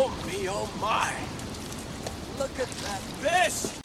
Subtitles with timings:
[0.00, 1.12] Oh me, oh my!
[2.38, 3.80] Look at that fish!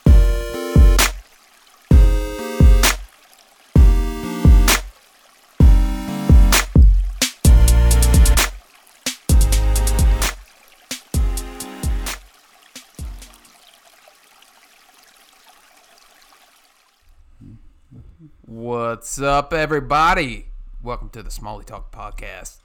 [18.45, 20.49] What's up, everybody?
[20.79, 22.57] Welcome to the Smalley Talk podcast.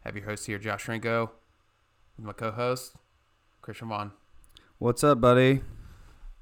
[0.00, 1.28] Have your host here, Josh Rinko,
[2.16, 2.92] with my co-host
[3.62, 4.12] Christian Vaughn.
[4.78, 5.60] What's up, buddy?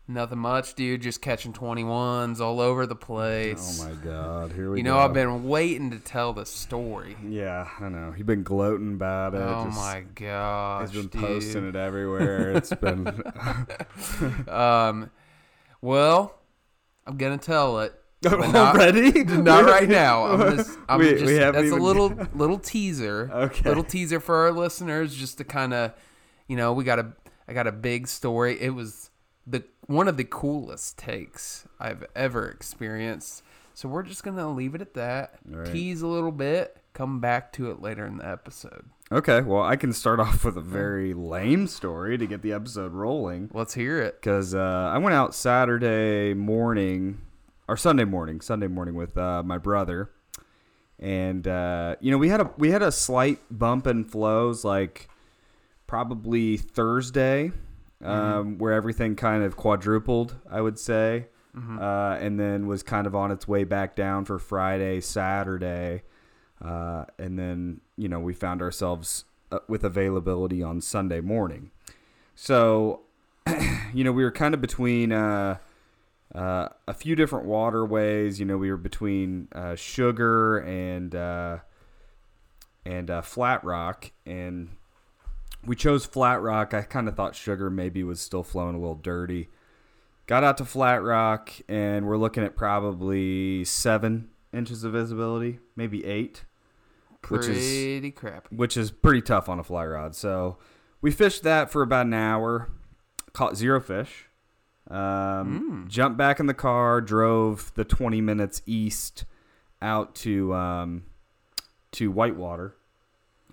[0.08, 1.00] Nothing much, dude.
[1.00, 3.80] Just catching twenty ones all over the place.
[3.80, 4.78] Oh my God, here we go.
[4.78, 4.90] you go.
[4.90, 7.16] know, I've been waiting to tell the story.
[7.26, 8.12] Yeah, I know.
[8.16, 9.38] You've been gloating about it.
[9.38, 11.20] Oh just- my gosh, He's been dude.
[11.22, 12.52] posting it everywhere.
[12.52, 13.22] It's been.
[14.48, 15.10] Um,
[15.80, 16.38] well,
[17.06, 17.94] I'm gonna tell it.
[18.52, 19.24] not- Already?
[19.24, 20.24] Not right now.
[20.26, 23.30] I'm just, I'm We- just we that's a little little teaser.
[23.32, 23.68] Okay.
[23.68, 25.92] Little teaser for our listeners, just to kind of,
[26.48, 27.12] you know, we got a
[27.48, 28.60] I got a big story.
[28.60, 29.10] It was
[29.46, 33.42] the one of the coolest takes I've ever experienced.
[33.74, 35.38] So we're just gonna leave it at that.
[35.48, 35.66] Right.
[35.72, 36.76] Tease a little bit.
[36.94, 38.84] Come back to it later in the episode.
[39.10, 42.92] Okay, well, I can start off with a very lame story to get the episode
[42.92, 43.50] rolling.
[43.52, 44.18] Let's hear it.
[44.20, 47.20] Because uh, I went out Saturday morning,
[47.72, 50.10] or Sunday morning, Sunday morning with uh, my brother,
[50.98, 55.08] and uh, you know we had a we had a slight bump in flows like
[55.86, 57.50] probably Thursday,
[58.04, 61.28] um, where everything kind of quadrupled, I would say,
[61.80, 66.02] uh, and then was kind of on its way back down for Friday, Saturday,
[66.62, 71.70] uh, and then you know we found ourselves uh, with availability on Sunday morning.
[72.34, 73.00] So
[73.94, 75.10] you know, we were kind of between
[76.34, 78.40] uh, a few different waterways.
[78.40, 81.58] You know, we were between uh, Sugar and uh,
[82.84, 84.70] and uh, Flat Rock, and
[85.64, 86.74] we chose Flat Rock.
[86.74, 89.48] I kind of thought Sugar maybe was still flowing a little dirty.
[90.26, 96.04] Got out to Flat Rock, and we're looking at probably seven inches of visibility, maybe
[96.04, 96.44] eight
[97.28, 98.56] which is Pretty crappy.
[98.56, 100.16] which is pretty tough on a fly rod.
[100.16, 100.58] So
[101.00, 102.68] we fished that for about an hour,
[103.32, 104.26] caught zero fish.
[104.90, 109.24] Um, Jumped back in the car, drove the 20 minutes east
[109.80, 111.04] out to um,
[111.92, 112.74] to Whitewater.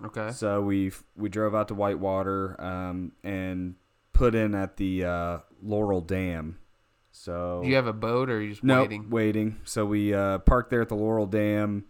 [0.04, 0.30] Okay.
[0.32, 3.74] So we we drove out to Whitewater um, and
[4.12, 6.58] put in at the uh, Laurel Dam.
[7.12, 9.10] So Do you have a boat or are you just no, waiting?
[9.10, 9.56] waiting.
[9.64, 11.84] So we uh, parked there at the Laurel Dam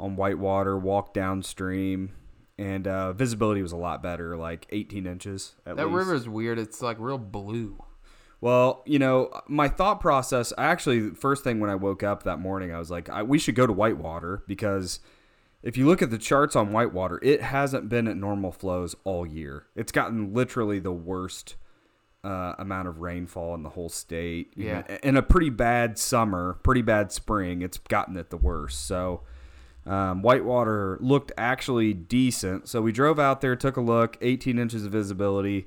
[0.00, 2.10] on Whitewater, walked downstream,
[2.58, 5.96] and uh, visibility was a lot better, like 18 inches at That least.
[5.96, 6.58] river's weird.
[6.58, 7.84] It's like real blue.
[8.42, 10.52] Well, you know, my thought process.
[10.58, 13.54] Actually, first thing when I woke up that morning, I was like, I, we should
[13.54, 14.98] go to Whitewater because
[15.62, 19.24] if you look at the charts on Whitewater, it hasn't been at normal flows all
[19.24, 19.66] year.
[19.76, 21.54] It's gotten literally the worst
[22.24, 24.52] uh, amount of rainfall in the whole state.
[24.56, 24.80] You Yeah.
[24.88, 28.86] know, in a pretty bad summer, pretty bad spring, it's gotten it the worst.
[28.86, 29.22] So.
[29.84, 34.86] Um, Whitewater looked actually decent, so we drove out there, took a look, 18 inches
[34.86, 35.66] of visibility,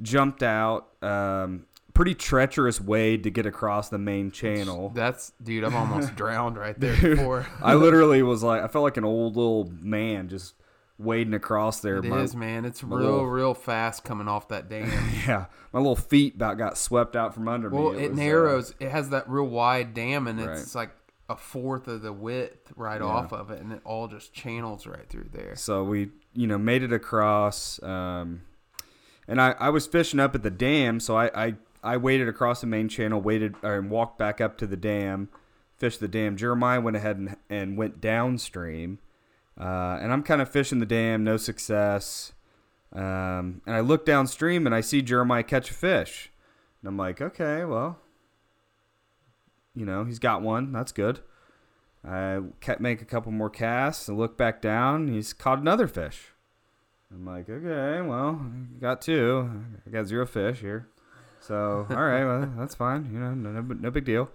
[0.00, 0.88] jumped out.
[1.02, 4.90] Um, pretty treacherous way to get across the main channel.
[4.94, 5.64] That's dude.
[5.64, 7.46] I'm almost drowned right there before.
[7.62, 10.54] I literally was like, I felt like an old little man just
[10.98, 11.96] wading across there.
[11.96, 12.64] It My- is, man.
[12.64, 14.88] It's real, little- real fast coming off that dam.
[15.26, 18.04] Yeah, my little feet about got swept out from under well, me.
[18.04, 18.74] it, was, uh, narrows.
[18.78, 20.82] it has that real wide dam, and it's Right.
[20.82, 20.90] like
[21.28, 25.08] a fourth of the width right off of it, and it all just channels right
[25.08, 25.56] through there.
[25.56, 27.82] So we, you know, made it across.
[27.82, 28.42] Um,
[29.26, 32.60] and I, I was fishing up at the dam, so I, I, I waded across
[32.60, 35.28] the main channel, waited and walked back up to the dam,
[35.76, 36.36] fished the dam.
[36.36, 38.98] Jeremiah went ahead and, and went downstream,
[39.58, 42.32] uh, and I'm kind of fishing the dam, no success.
[42.92, 46.30] Um, and I look downstream and I see Jeremiah catch a fish,
[46.80, 47.98] and I'm like, okay, well,
[49.74, 50.72] you know, he's got one.
[50.72, 51.20] That's good.
[52.04, 52.40] I
[52.78, 55.08] make a couple more casts and look back down.
[55.08, 56.28] He's caught another fish.
[57.12, 58.40] I'm like, okay, well,
[58.80, 59.50] got two.
[59.86, 60.88] I got zero fish here.
[61.46, 63.08] So, all right, well, that's fine.
[63.12, 64.30] You know, no, no, no big deal.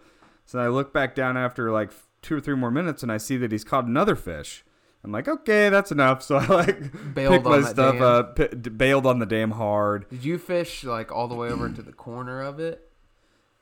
[0.45, 1.91] So I look back down after like
[2.21, 4.63] two or three more minutes and I see that he's caught another fish.
[5.03, 6.21] I'm like, okay, that's enough.
[6.31, 8.03] So I like Bailed picked on my stuff dam.
[8.03, 10.07] up, p- bailed on the dam hard.
[10.09, 12.89] Did you fish like all the way over to the corner of it?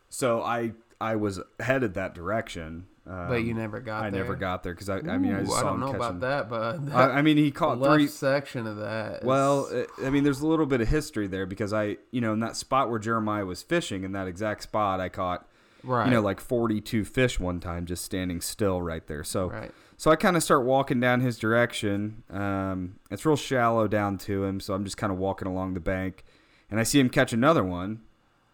[0.10, 2.88] So I I was headed that direction.
[3.10, 4.08] Um, But you never got there.
[4.08, 4.22] I there.
[4.24, 5.96] never got there because I, I mean I Ooh, just saw don't him know catching.
[6.18, 8.08] about that, but I, I mean he caught left three.
[8.08, 9.22] section of that.
[9.22, 12.22] is- Well, I- I mean, there's a little bit of history there because I, you
[12.22, 15.48] know, in that spot where Jeremiah was fishing, in that exact spot, I caught,
[15.84, 19.24] right, you know, like 42 fish one time just standing still right there.
[19.24, 19.72] So, right.
[19.98, 22.24] So I kind of start walking down his direction.
[22.30, 25.82] Um, it's real shallow down to him, so I'm just kind of walking along the
[25.82, 26.24] bank,
[26.72, 28.00] and I see him catch another one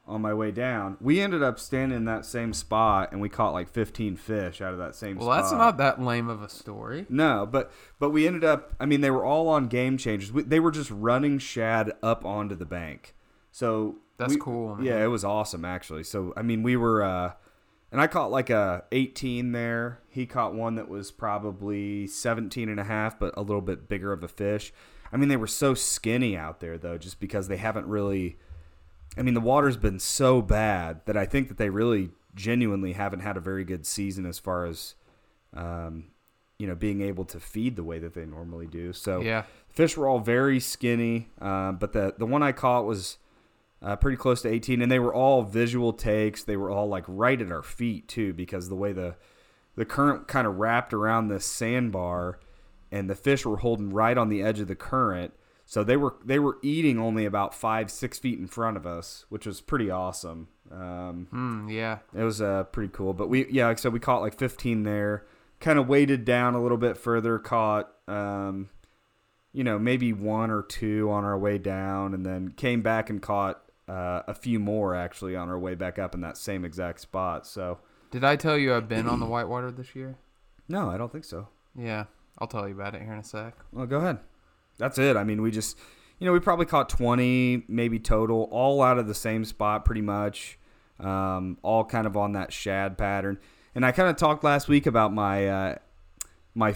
[0.08, 0.98] on my way down.
[1.02, 4.72] We ended up standing in that same spot, and we caught like 15 fish out
[4.72, 5.38] of that same Well, spot.
[5.42, 7.06] that's not that lame of a story.
[7.10, 8.74] No, but but we ended up.
[8.80, 10.32] I mean, they were all on game changers.
[10.32, 13.16] We, they were just running shad up onto the bank.
[13.52, 14.86] So That's we- cool, man.
[14.86, 16.04] Yeah, it was awesome actually.
[16.04, 17.34] So I mean, we were, uh,
[17.92, 20.02] and I caught like a 18 there.
[20.10, 24.12] He caught one that was probably 17 and a half, but a little bit bigger
[24.12, 24.74] of a fish.
[25.12, 28.38] I mean, they were so skinny out there though, just because they haven't really.
[29.18, 33.22] I mean, the water's been so bad that I think that they really genuinely haven't
[33.22, 34.96] had a very good season as far as,
[35.54, 36.06] um,
[36.60, 38.92] you know, being able to feed the way that they normally do.
[38.94, 39.44] So Yeah.
[39.70, 43.18] fish were all very skinny, uh, but the the one I caught was
[43.82, 46.44] uh, pretty close to 18, and they were all visual takes.
[46.44, 49.16] They were all like right at our feet too, because the way the
[49.76, 52.40] the current kind of wrapped around this sandbar,
[52.92, 55.34] and the fish were holding right on the edge of the current.
[55.66, 59.26] So they were they were eating only about five six feet in front of us,
[59.30, 60.48] which was pretty awesome.
[60.72, 61.70] Um, Hmm.
[61.70, 62.00] Yeah.
[62.14, 63.14] it was uh, pretty cool.
[63.14, 65.26] But we, yeah, like I said, we caught like 15 there.
[65.60, 67.40] Kind of weighted down a little bit further.
[67.40, 68.70] Caught, um,
[69.54, 73.22] you know, maybe one or two on our way down, and then came back and
[73.22, 77.00] caught uh, a few more actually on our way back up in that same exact
[77.00, 77.46] spot.
[77.48, 77.80] So,
[78.12, 80.18] Did I tell you I've been on the whitewater this year?
[80.68, 81.48] no, I don't think so.
[81.76, 82.06] Yeah.
[82.40, 83.56] I'll tell you about it here in a sec.
[83.72, 84.18] Well, go ahead.
[84.78, 85.16] That's it.
[85.18, 85.78] I mean, we just,
[86.20, 90.02] you know, we probably caught 20 maybe total, all out of the same spot pretty
[90.02, 90.58] much,
[91.00, 93.40] um, all kind of on that shad pattern.
[93.74, 95.76] And I kind of talked last week about my uh,
[96.54, 96.76] my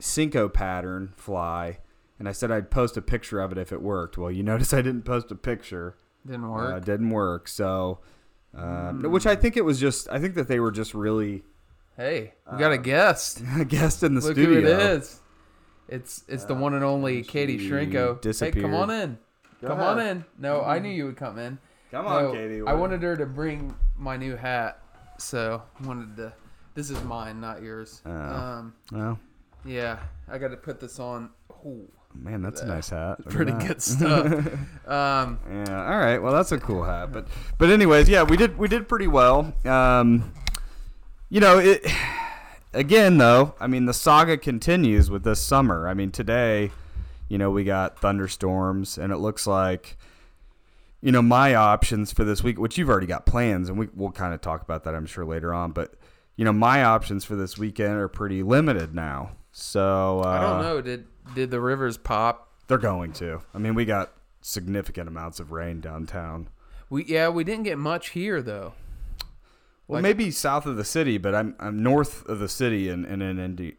[0.00, 1.78] Cinco pattern fly,
[2.20, 4.16] and I said I'd post a picture of it if it worked.
[4.16, 5.96] Well, you notice I didn't post a picture.
[6.26, 6.76] Didn't Uh, work.
[6.78, 7.48] it didn't work.
[7.48, 7.98] So,
[8.56, 11.42] uh, which I think it was just, I think that they were just really
[11.96, 13.42] hey, we got a uh, guest.
[13.58, 14.60] a guest in the Look studio.
[14.60, 15.20] who it is.
[15.88, 18.22] It's it's the one and only Katie she Shrinko.
[18.40, 19.18] Hey, come on in.
[19.62, 20.24] Go come on in.
[20.38, 21.58] No, I knew you would come in.
[21.90, 22.60] Come on, No, Katie.
[22.66, 24.82] I wanted her to bring my new hat,
[25.18, 26.32] so wanted to.
[26.74, 28.02] This is mine, not yours.
[28.06, 28.10] Oh.
[28.12, 29.18] Um, Well,
[29.64, 29.98] yeah,
[30.30, 31.30] I got to put this on.
[31.66, 33.18] Ooh, man, that's a nice hat.
[33.20, 33.66] Look at pretty that.
[33.66, 34.26] good stuff.
[34.86, 35.90] um, Yeah.
[35.90, 36.18] All right.
[36.18, 37.10] Well, that's a cool hat.
[37.12, 37.26] But
[37.56, 39.52] but anyways, yeah, we did we did pretty well.
[39.64, 40.32] Um,
[41.30, 41.84] you know it.
[42.78, 45.88] Again, though, I mean the saga continues with this summer.
[45.88, 46.70] I mean today,
[47.28, 49.98] you know, we got thunderstorms, and it looks like.
[51.00, 54.10] You know my options for this week, which you've already got plans, and we we'll
[54.10, 55.70] kind of talk about that, I'm sure later on.
[55.70, 55.94] But
[56.34, 59.30] you know my options for this weekend are pretty limited now.
[59.52, 60.80] So uh, I don't know.
[60.80, 62.52] Did did the rivers pop?
[62.66, 63.42] They're going to.
[63.54, 66.48] I mean, we got significant amounts of rain downtown.
[66.90, 68.74] We yeah, we didn't get much here though.
[69.88, 73.04] Well, Like- maybe south of the city, but I'm I'm north of the city, and
[73.04, 73.78] and in Indy,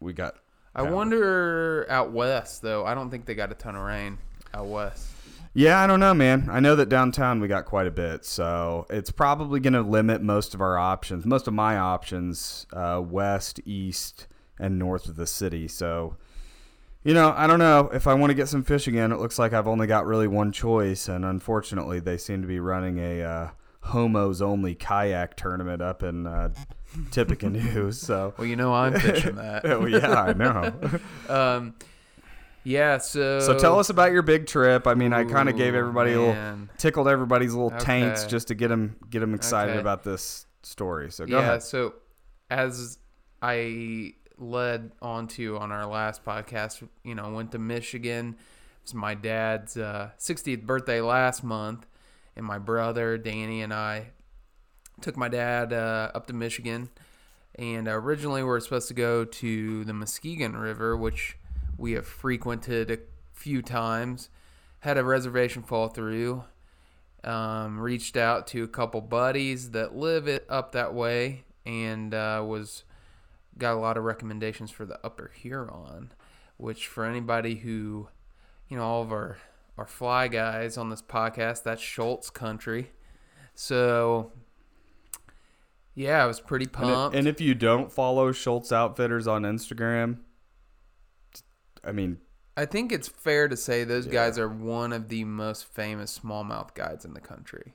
[0.00, 0.34] we got.
[0.74, 2.86] I wonder out west though.
[2.86, 4.18] I don't think they got a ton of rain
[4.54, 5.06] out west.
[5.52, 6.48] Yeah, I don't know, man.
[6.50, 10.22] I know that downtown we got quite a bit, so it's probably going to limit
[10.22, 14.28] most of our options, most of my options, uh, west, east,
[14.60, 15.66] and north of the city.
[15.66, 16.14] So,
[17.02, 19.10] you know, I don't know if I want to get some fish again.
[19.10, 22.60] It looks like I've only got really one choice, and unfortunately, they seem to be
[22.60, 23.48] running a uh,
[23.82, 26.50] homos only kayak tournament up in uh,
[27.10, 27.90] Tippecanoe.
[27.92, 29.64] So, Well, you know I'm fishing that.
[29.64, 30.72] oh yeah, I know.
[31.28, 31.74] Um,
[32.64, 32.98] yeah.
[32.98, 34.86] So so tell us about your big trip.
[34.86, 38.54] I mean, I kind of gave everybody a little tickled everybody's little taints just to
[38.54, 39.80] get them get them excited Okay.
[39.80, 41.10] about this story.
[41.10, 41.42] So go yeah.
[41.42, 41.62] ahead.
[41.62, 41.94] So
[42.50, 42.98] as
[43.40, 48.36] I led onto on our last podcast, you know, went to Michigan.
[48.38, 51.86] It was my dad's uh, 60th birthday last month,
[52.40, 54.12] and my brother Danny and I
[55.02, 56.88] took my dad uh, up to Michigan.
[57.54, 61.36] And originally, we were supposed to go to the Muskegon River, which
[61.76, 62.98] we have frequented a
[63.34, 64.30] few times.
[64.80, 66.44] Had a reservation fall through.
[67.22, 72.42] Um, reached out to a couple buddies that live it up that way, and uh,
[72.46, 72.84] was
[73.58, 76.12] got a lot of recommendations for the Upper Huron,
[76.56, 78.08] which for anybody who,
[78.70, 79.36] you know, all of our
[79.78, 82.90] our fly guys on this podcast, that's Schultz country.
[83.54, 84.32] So,
[85.94, 87.16] yeah, I was pretty And, pumped.
[87.16, 90.18] and if you don't follow Schultz Outfitters on Instagram,
[91.84, 92.18] I mean,
[92.56, 94.12] I think it's fair to say those Yeah.
[94.12, 97.74] guys are one of the most famous smallmouth guides in the country.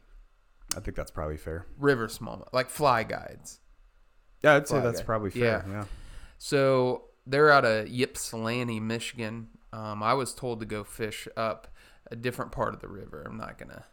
[0.77, 1.65] I think that's probably fair.
[1.77, 3.59] River smallmouth, like fly guides.
[4.43, 5.05] Yeah, I'd say that's guy.
[5.05, 5.65] probably fair.
[5.67, 5.71] Yeah.
[5.71, 5.85] Yeah.
[6.37, 9.47] So they're out of Ypsilanti, Michigan.
[9.73, 11.67] Um, I was told to go fish up
[12.11, 13.23] a different part of the river.
[13.25, 13.85] I'm not gonna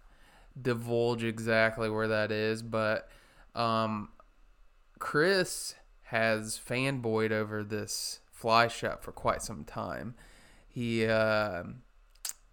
[0.60, 3.08] divulge exactly where that is, but
[3.54, 4.10] um,
[4.98, 10.14] Chris has fanboyed over this fly shop for quite some time.
[10.68, 11.62] He, uh,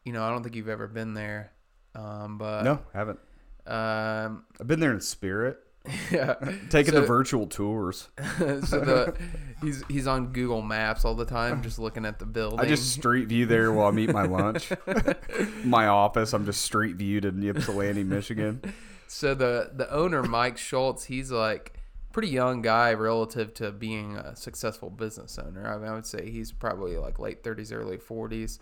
[0.06, 1.52] you know, I don't think you've ever been there,
[1.96, 3.20] um, but no, haven't.
[3.68, 5.58] um, I've been there in spirit,
[6.12, 6.36] yeah,
[6.70, 8.10] taking So- the virtual tours.
[8.38, 9.16] so the
[9.62, 12.60] he's he's on Google Maps all the time, just looking at the building.
[12.60, 14.72] I just street view there while I'm eating my lunch.
[15.64, 18.62] my office, I'm just street viewed in Ypsilanti, Michigan.
[19.08, 21.74] So the the owner Mike Schultz, he's like
[22.12, 25.68] pretty young guy relative to being a successful business owner.
[25.68, 28.60] I, mean, I would say he's probably like late 30s, early 40s,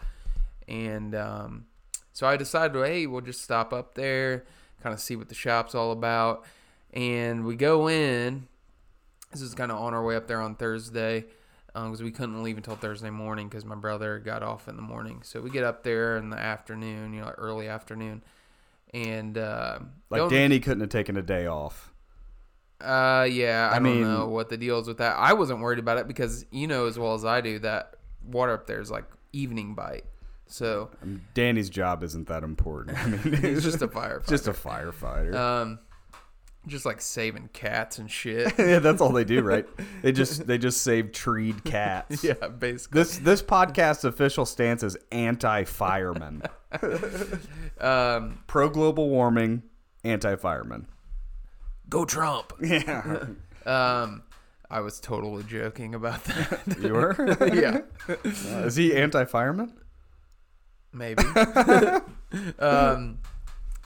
[0.67, 1.65] and um,
[2.11, 4.45] so I decided, hey, we'll just stop up there,
[4.83, 6.45] kind of see what the shop's all about,
[6.93, 8.47] and we go in.
[9.31, 11.25] This is kind of on our way up there on Thursday
[11.73, 15.19] because we couldn't leave until Thursday morning because my brother got off in the morning.
[15.23, 18.23] So we get up there in the afternoon, you know, early afternoon,
[18.93, 19.79] and uh,
[20.09, 21.93] Like Danny couldn't have taken a day off.
[22.81, 25.17] uh, yeah, I, I don't know what the deal is with that.
[25.17, 28.53] I wasn't worried about it because you know as well as I do that water
[28.53, 30.05] up there is like evening bite.
[30.47, 32.97] So I mean, Danny's job isn't that important.
[33.03, 34.27] I mean, he's just a firefighter.
[34.29, 35.35] just a firefighter.
[35.35, 35.79] um,
[36.67, 38.53] just like saving cats and shit.
[38.59, 39.65] yeah, that's all they do, right?
[40.01, 42.23] They just they just save treed cats.
[42.23, 43.01] yeah, basically.
[43.01, 46.43] This this podcast's official stance is anti-fireman,
[47.79, 49.63] Um, pro global warming,
[50.03, 50.87] anti-fireman.
[51.89, 52.53] go Trump.
[52.61, 53.25] Yeah,
[53.65, 54.23] Um,
[54.69, 56.77] I was totally joking about that.
[56.81, 57.15] you were.
[57.53, 59.73] yeah, Uh, is he anti-fireman?
[60.93, 61.23] maybe.
[62.59, 63.19] um,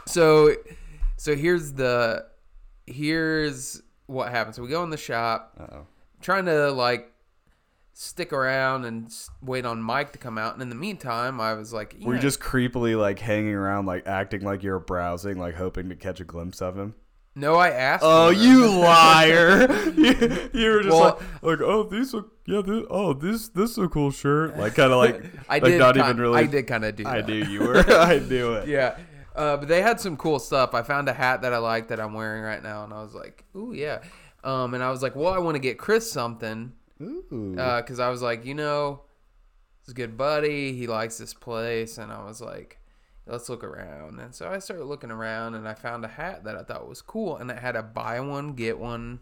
[0.05, 0.55] so,
[1.17, 2.25] so here's the
[2.91, 4.60] here's what happens.
[4.60, 5.53] We go in the shop.
[5.60, 5.88] Uh-oh.
[6.21, 7.12] trying to like
[7.93, 10.53] stick around and wait on Mike to come out.
[10.53, 13.86] And in the meantime, I was like, Were you know- just creepily like hanging around,
[13.86, 16.95] like acting like you're browsing, like hoping to catch a glimpse of him?
[17.36, 17.55] no?
[17.55, 18.03] I asked.
[18.05, 19.71] Oh, you liar!
[19.95, 23.71] you, you were just Well- like, like, oh, these are yeah, this, oh, this this
[23.71, 24.57] is a cool shirt.
[24.57, 25.79] Like kind of like, I like did.
[25.79, 26.39] not kin- even really.
[26.39, 27.05] I did kind of do.
[27.07, 27.27] I that.
[27.27, 27.77] knew you were.
[27.89, 28.67] I knew it.
[28.67, 28.98] Yeah.
[29.41, 30.75] Uh, but they had some cool stuff.
[30.75, 33.15] I found a hat that I like that I'm wearing right now, and I was
[33.15, 34.03] like, "Ooh, yeah."
[34.43, 37.53] Um, and I was like, "Well, I want to get Chris something," Ooh.
[37.55, 39.01] because I was like, you know,
[39.79, 40.74] he's a good buddy.
[40.74, 42.79] He likes this place, and I was like,
[43.25, 44.19] let's look around.
[44.19, 47.01] And so I started looking around, and I found a hat that I thought was
[47.01, 49.21] cool, and it had a buy one get one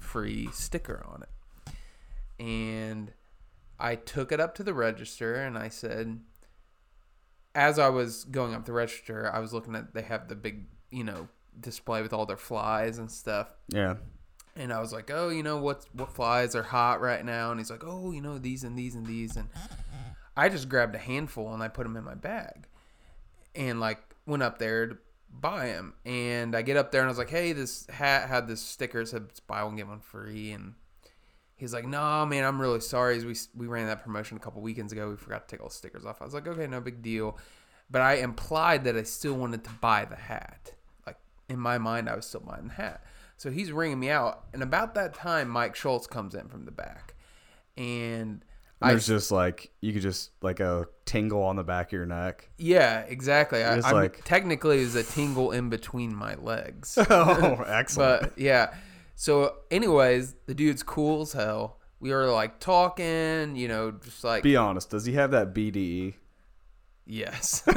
[0.00, 1.74] free sticker on it.
[2.38, 3.12] And
[3.78, 6.20] I took it up to the register, and I said,
[7.54, 10.66] as I was going up the register, I was looking at they have the big,
[10.90, 11.28] you know,
[11.58, 13.48] display with all their flies and stuff.
[13.68, 13.96] yeah.
[14.54, 17.50] And I was like, oh, you know what what flies are hot right now?
[17.50, 19.36] And he's like, oh, you know these and these and these.
[19.36, 19.48] And
[20.36, 22.66] I just grabbed a handful and I put them in my bag,
[23.54, 24.98] and like went up there to
[25.30, 25.94] buy them.
[26.04, 29.04] And I get up there and I was like, hey, this hat had this sticker
[29.06, 30.52] said buy one get one free.
[30.52, 30.74] And
[31.62, 33.24] he's like, no, man, I'm really sorry.
[33.24, 35.08] We we ran that promotion a couple weekends ago.
[35.10, 36.20] We forgot to take all the stickers off.
[36.20, 37.38] I was like, okay, no big deal.
[37.88, 40.72] But I implied that I still wanted to buy the hat.
[41.06, 43.04] Like in my mind, I was still buying the hat.
[43.36, 46.70] So he's ringing me out, and about that time, Mike Schultz comes in from the
[46.72, 47.14] back,
[47.76, 48.44] and
[48.80, 52.06] I There's just like you could just like a tingle on the back of your
[52.06, 52.50] neck.
[52.58, 53.62] yeah, exactly.
[53.62, 58.22] I, I'm like- technically is a tingle in between my legs, oh, excellent.
[58.22, 58.74] but yeah.
[59.14, 61.78] So, anyways, the dude's cool as hell.
[62.00, 64.90] We were like talking, you know, just like Be honest.
[64.90, 66.14] Does he have that BDE?
[67.06, 67.62] yes,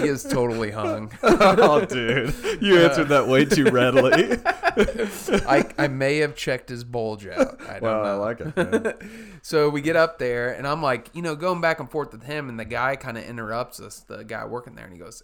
[0.00, 1.12] he is totally hung.
[1.22, 4.38] oh, dude, you answered that way too readily.
[5.46, 7.60] I I may have checked his bulge out.
[7.68, 8.56] I don't well, I like it.
[8.56, 9.38] man.
[9.42, 12.24] So we get up there, and I'm like, you know, going back and forth with
[12.24, 15.22] him, and the guy kind of interrupts us, the guy working there, and he goes,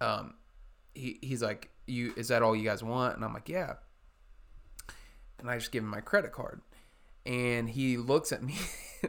[0.00, 0.34] um,
[0.94, 3.16] he he's like, you is that all you guys want?
[3.16, 3.74] And I'm like, yeah.
[5.44, 6.62] And I just give him my credit card,
[7.26, 8.56] and he looks at me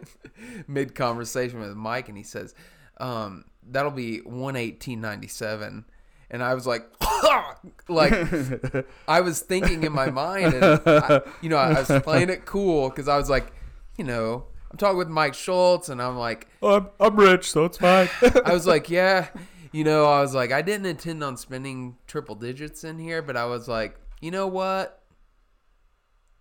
[0.67, 2.53] mid conversation with Mike, and he says,
[2.97, 5.85] um, that'll be one eighteen ninety seven.
[6.29, 6.89] And I was like,
[7.87, 8.13] like
[9.07, 12.89] I was thinking in my mind, and I, you know, I was playing it cool
[12.89, 13.53] because I was like,
[13.97, 17.77] you know, I'm talking with Mike Schultz, and I'm like, I'm, I'm rich, so it's
[17.77, 18.09] fine.
[18.43, 19.29] I was like, yeah,
[19.71, 23.37] you know, I was like, I didn't intend on spending triple digits in here, but
[23.37, 25.01] I was like, you know what?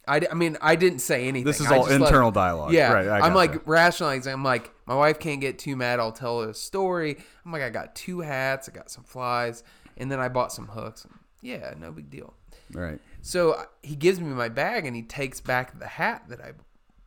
[0.07, 1.45] I, I mean, I didn't say anything.
[1.45, 2.73] this is all internal dialogue.
[2.73, 3.07] yeah, right.
[3.09, 3.35] I I'm gotcha.
[3.35, 4.33] like rationalizing.
[4.33, 6.01] I'm like, my wife can't get too mad.
[6.01, 7.17] I'll tell her a story.
[7.45, 9.63] I'm like, I got two hats, I got some flies,
[9.97, 11.07] and then I bought some hooks.
[11.41, 12.35] Yeah, no big deal.
[12.73, 12.99] right.
[13.21, 16.53] So uh, he gives me my bag and he takes back the hat that I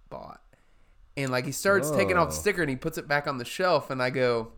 [0.09, 0.41] bought.
[1.15, 3.45] And like he starts taking off the sticker and he puts it back on the
[3.45, 4.51] shelf and I go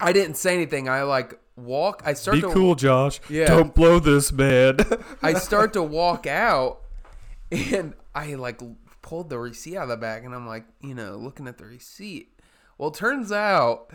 [0.00, 0.88] I didn't say anything.
[0.88, 3.20] I like walk I start Be to cool, Josh.
[3.28, 3.46] Yeah.
[3.46, 4.78] Don't blow this, man.
[5.22, 6.80] I start to walk out
[7.54, 8.60] and I like
[9.02, 11.64] pulled the receipt out of the bag, and I'm like, you know, looking at the
[11.66, 12.40] receipt.
[12.78, 13.90] Well, it turns out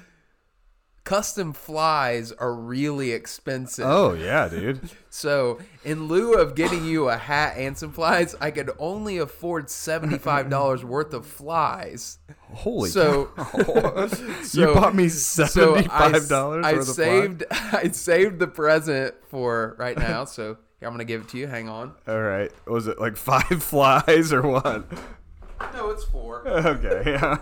[1.04, 3.86] custom flies are really expensive.
[3.86, 4.82] Oh yeah, dude.
[5.12, 9.66] So, in lieu of getting you a hat and some flies, I could only afford
[9.66, 12.20] $75 worth of flies.
[12.54, 14.08] Holy So, cow.
[14.54, 19.76] you bought me seventy five dollars I worth of saved I saved the present for
[19.80, 21.48] right now, so I'm going to give it to you.
[21.48, 21.94] Hang on.
[22.08, 22.52] All right.
[22.68, 24.86] Was it like five flies or what?
[25.74, 26.44] No, it's four.
[26.48, 27.02] Okay.
[27.06, 27.38] Yeah.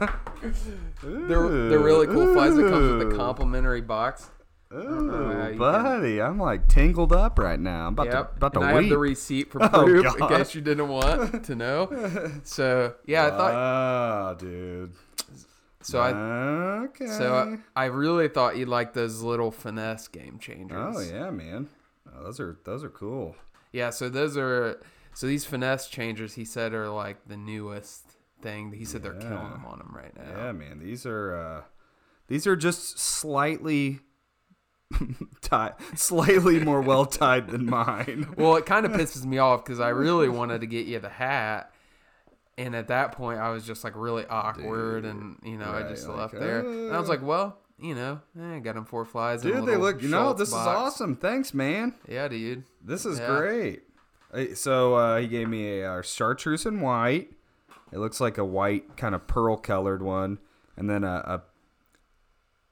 [1.04, 4.30] They're, they're really cool flies that comes with a complimentary box.
[4.74, 7.88] Ooh, buddy, I'm like tangled up right now.
[7.88, 8.32] I'm about Yep.
[8.32, 10.90] to about to and I have the receipt for Oh, proof in case you didn't
[10.90, 12.32] want to know.
[12.44, 14.92] So, yeah, I thought Ah, dude.
[15.82, 16.12] so I
[16.88, 17.08] okay.
[17.08, 20.96] So I, I really thought you'd like those little finesse game changers.
[20.98, 21.70] oh yeah, man.
[22.18, 23.36] Oh, those are those are cool.
[23.72, 24.82] Yeah, so those are
[25.14, 28.04] so these finesse changers he said are like the newest
[28.42, 28.72] thing.
[28.72, 30.46] He said they're killing them on them right now.
[30.46, 30.80] Yeah, man.
[30.80, 31.62] These are uh
[32.28, 34.00] these are just slightly
[35.42, 38.34] tied, slightly more well tied than mine.
[38.38, 41.10] Well, it kind of pisses me off because I really wanted to get you the
[41.10, 41.72] hat.
[42.58, 45.90] And at that point, I was just like really awkward, and you know, I Right,
[45.90, 46.62] just like, left there.
[46.62, 47.14] And I was uh.
[47.14, 50.02] like, "Well, you know, eh, I got him four flies." a Dude, they look.
[50.02, 51.16] You know, this is awesome.
[51.16, 51.94] Thanks, man.
[52.08, 52.64] Yeah, dude.
[52.84, 53.28] This is Yeah.
[53.38, 53.84] great.
[54.58, 57.32] So uh, he gave me a uh, chartreuse in white.
[57.92, 60.40] It looks like a white kind of pearl colored one,
[60.76, 61.42] and then a,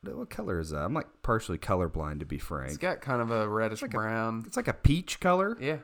[0.05, 0.79] a what color is that?
[0.83, 2.79] I'm like partially colorblind to be It's frank.
[2.79, 4.43] got kind of a reddish like a- brown.
[4.45, 5.77] It's like a peach color, yeah,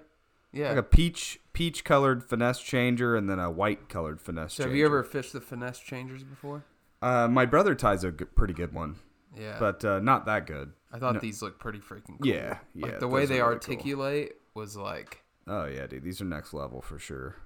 [0.51, 0.69] yeah.
[0.69, 4.55] like a peach peach colored finesse changer, and then a white colored finesse.
[4.55, 4.69] Changer.
[4.69, 6.63] Have you ever fished the finesse changers before?
[7.01, 8.97] Uh, my brother ties a g- pretty good one,
[9.38, 10.73] Yeah, but uh, not that good.
[10.91, 11.19] I thought no.
[11.21, 12.27] these looked pretty freaking cool.
[12.27, 13.53] Yeah, yeah, Like the way they really cool.
[13.53, 17.38] articulate was like, Oh yeah, dude, these are next level for sure.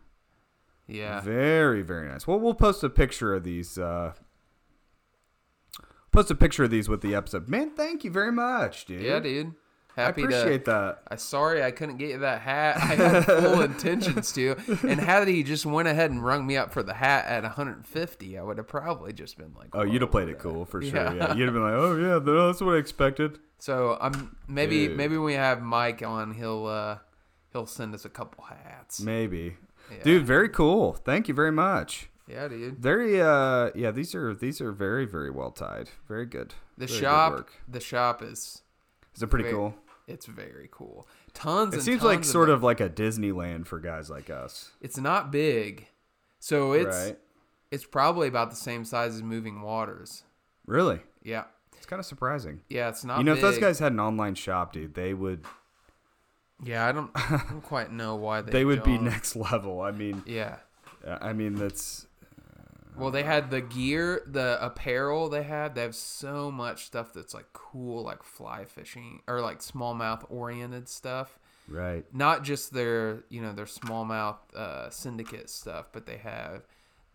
[0.88, 2.25] yeah, Very, very nice.
[2.25, 3.77] Well, we'll post a picture of these.
[3.77, 4.13] Uh,
[6.12, 7.48] post a picture of these with the episode.
[7.50, 9.01] Man, thank you very much, dude.
[9.01, 9.53] yeah, dude.
[9.98, 10.72] I Happy appreciate to.
[10.72, 11.00] that.
[11.08, 12.77] I sorry I couldn't get you that hat.
[12.77, 16.74] I had full intentions to, and had he just went ahead and rung me up
[16.74, 20.12] for the hat at 150, I would have probably just been like, Oh, you'd have
[20.12, 20.92] played it cool for sure.
[20.96, 21.14] Yeah.
[21.14, 23.40] Yeah, you'd have been like, oh yeah, that's what I expected.
[23.58, 24.98] So I'm maybe Dude.
[24.98, 26.98] maybe when we have Mike on, he'll uh
[27.53, 29.00] he'll send us a couple hats.
[29.00, 29.55] Maybe,
[29.90, 30.03] Yeah.
[30.03, 30.25] dude.
[30.25, 30.94] Very cool.
[30.94, 32.10] Thank you very much.
[32.27, 32.79] Yeah, dude.
[32.79, 33.92] Very, uh, yeah.
[33.92, 35.90] These are these are very, very well tied.
[36.08, 36.53] Very good.
[36.77, 37.51] The Very good shop, work.
[37.68, 38.62] the shop is
[39.16, 39.75] Is it pretty very- cool?
[40.07, 41.07] It's very cool.
[41.33, 41.74] Tons.
[41.74, 42.55] It seems like tons sort them.
[42.55, 44.72] of like a Disneyland for guys like us.
[44.81, 45.87] It's not big,
[46.39, 47.18] so it's right?
[47.72, 50.24] it's probably about the same size as Moving Waters.
[50.68, 51.00] Really?
[51.24, 51.46] Yeah,
[51.77, 52.61] It's kind of surprising.
[52.70, 52.89] yeah.
[52.89, 53.18] It's not.
[53.20, 55.44] you know, if those guys had an online shop, dude, they would
[56.63, 58.51] Yeah, I don't, I don't quite know why they.
[58.51, 59.05] they would be don't.
[59.05, 59.81] next level.
[59.81, 60.57] I mean, Yeah.
[61.22, 62.07] I mean that's
[62.98, 65.75] Well, they had the gear, the apparel they had.
[65.75, 70.88] They have so much stuff that's like cool, like fly fishing or like smallmouth oriented
[70.90, 71.38] stuff.
[71.68, 72.05] right.
[72.14, 76.64] Not just their, you know, their smallmouth uh, syndicate stuff, but they have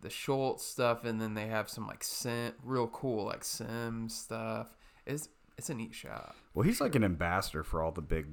[0.01, 4.75] the Schultz stuff, and then they have some like Simms, real cool like Simms stuff.
[5.05, 6.35] It's it's a neat shop.
[6.53, 8.25] Well, he's like an ambassador for all the big,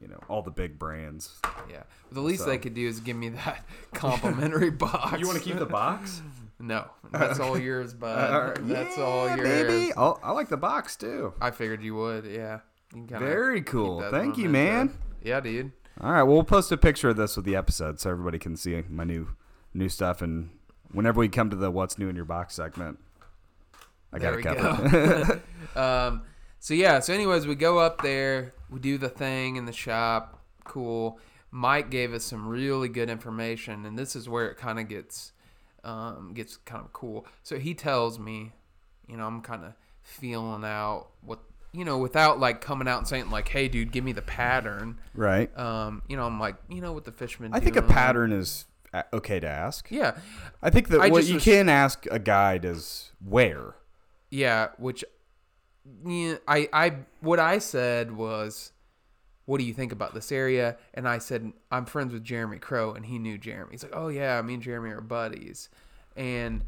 [0.00, 1.40] you know, all the big brands.
[1.68, 5.18] Yeah, the least So- they could do is give me that complimentary box.
[5.20, 6.22] You want to keep the box?
[6.60, 8.58] No, that's all yours, bud.
[8.62, 9.40] That's yeah, all yours.
[9.40, 9.92] baby.
[9.96, 11.34] Oh, I like the box too.
[11.40, 12.24] I figured you would.
[12.26, 12.60] Yeah.
[12.94, 14.02] You Very cool.
[14.10, 14.96] Thank you, man.
[15.22, 15.72] Yeah, dude.
[16.00, 18.56] All right, well, we'll post a picture of this with the episode so everybody can
[18.56, 19.28] see my new
[19.74, 20.22] new stuff.
[20.22, 20.50] And
[20.92, 22.98] whenever we come to the "What's New in Your Box" segment,
[24.12, 25.42] I got There it we covered.
[25.76, 26.22] Um.
[26.60, 27.00] So yeah.
[27.00, 28.54] So anyways, we go up there.
[28.70, 30.42] We do the thing in the shop.
[30.64, 31.18] Cool.
[31.50, 35.32] Mike gave us some really good information, and this is where it kind of gets
[35.84, 37.26] um, gets kind of cool.
[37.42, 38.52] So he tells me,
[39.08, 41.40] you know, I'm kind of feeling out what
[41.72, 44.98] you know without like coming out and saying like, "Hey, dude, give me the pattern."
[45.14, 45.56] right.
[45.58, 46.02] Um.
[46.08, 47.52] You know, I'm like, you know, what the fisherman.
[47.54, 48.64] I think a pattern is
[48.94, 49.90] uh, okay to ask.
[49.90, 50.16] Yeah.
[50.62, 53.74] I think that I what you was- can ask a guide is where.
[54.30, 55.04] Yeah, which
[56.04, 58.72] yeah, I I what I said was
[59.48, 60.76] what do you think about this area?
[60.92, 63.70] And I said I'm friends with Jeremy Crow and he knew Jeremy.
[63.70, 65.70] He's like, "Oh yeah, me and Jeremy are buddies."
[66.16, 66.64] And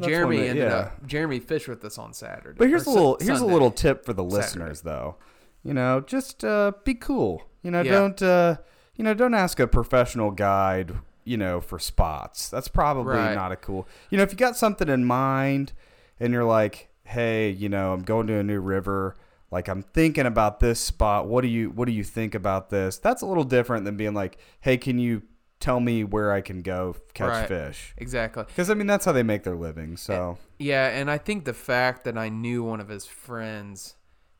[0.00, 0.76] Jeremy that- ended yeah.
[0.76, 2.56] up Jeremy fished with us on Saturday.
[2.58, 4.36] But here's a little here's a little tip for the Saturday.
[4.42, 5.14] listeners though.
[5.62, 7.44] You know, just uh, be cool.
[7.62, 7.92] You know, Yeah.
[7.92, 8.56] don't uh,
[8.96, 10.94] you know, don't ask a professional guide,
[11.24, 12.48] you know, for spots.
[12.50, 13.34] That's probably Right.
[13.34, 13.86] not a cool.
[14.10, 15.72] You know, if you got something in mind
[16.18, 19.14] and you're like, "Hey, you know, I'm going to a new river,
[19.54, 21.26] like I'm thinking about this spot.
[21.26, 24.12] What do you what do you think about this?" That's a little different than being
[24.12, 25.22] like, "Hey, can you
[25.60, 27.48] tell me where I can go catch Right.
[27.48, 27.94] fish.
[27.96, 28.44] exactly.
[28.46, 29.96] Because I mean that's how they make their living.
[29.96, 33.94] So Yeah, and I think the fact that I knew one of his friends,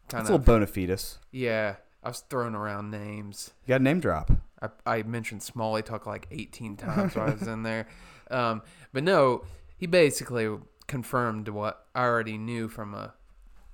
[0.09, 1.19] kind of a little bona fides.
[1.31, 3.53] yeah, I was throwing around names.
[3.65, 4.33] You got a name drop.
[4.61, 7.87] I, I mentioned Smalley Talk like 18 times while I was in there.
[8.31, 8.61] Um,
[8.93, 9.45] but no,
[9.79, 10.49] he basically
[10.89, 13.15] confirmed what I already knew from a,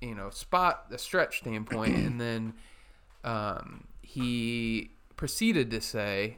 [0.01, 1.95] you know, spot, the stretch standpoint.
[1.95, 2.53] and then
[3.23, 6.37] um, he proceeded to say,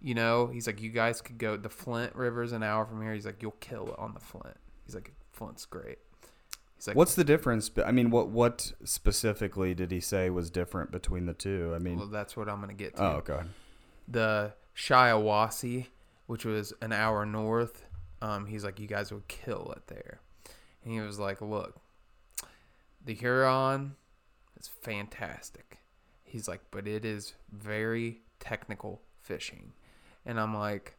[0.00, 3.12] you know, he's like, you guys could go, the Flint River's an hour from here.
[3.12, 4.56] He's like, you'll kill it on the Flint.
[4.86, 5.98] He's like, Flint's great.
[6.76, 7.70] He's like, What's the difference?
[7.84, 11.72] I mean, what what specifically did he say was different between the two?
[11.74, 13.02] I mean, well, that's what I'm to get to.
[13.02, 13.40] oh, okay.
[14.06, 15.86] the Shiawassee,
[16.26, 17.84] which was an hour north,
[18.22, 20.20] um, he's like, you guys would kill it there.
[20.84, 21.80] And he was like, look,
[23.04, 23.96] the Huron
[24.58, 25.78] is fantastic.
[26.24, 29.72] He's like, but it is very technical fishing.
[30.26, 30.96] And I'm like,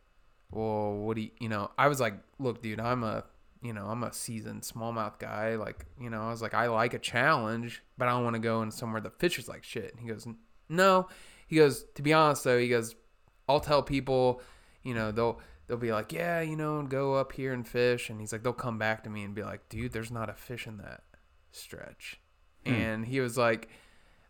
[0.51, 3.23] well, what do you, you know, I was like, look, dude, I'm a,
[3.61, 5.55] you know, I'm a seasoned smallmouth guy.
[5.55, 8.39] Like, you know, I was like, I like a challenge, but I don't want to
[8.39, 9.91] go in somewhere that fishes like shit.
[9.91, 10.27] And he goes,
[10.67, 11.09] no.
[11.45, 12.95] He goes, to be honest though, he goes,
[13.47, 14.41] I'll tell people,
[14.83, 18.19] you know, they'll they'll be like, yeah, you know, go up here and fish, and
[18.19, 20.65] he's like, they'll come back to me and be like, dude, there's not a fish
[20.67, 21.03] in that
[21.51, 22.19] stretch,
[22.65, 22.73] Hmm.
[22.73, 23.69] and he was like,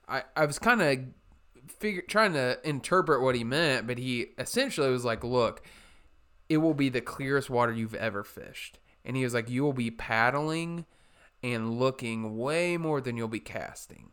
[0.07, 0.99] I I was kind of
[1.67, 5.61] figure trying to interpret what he meant, but he essentially was like, look,
[6.47, 9.73] it will be the clearest water you've ever fished, and he was like, you will
[9.73, 10.85] be paddling
[11.43, 14.11] and looking way more than you'll be casting.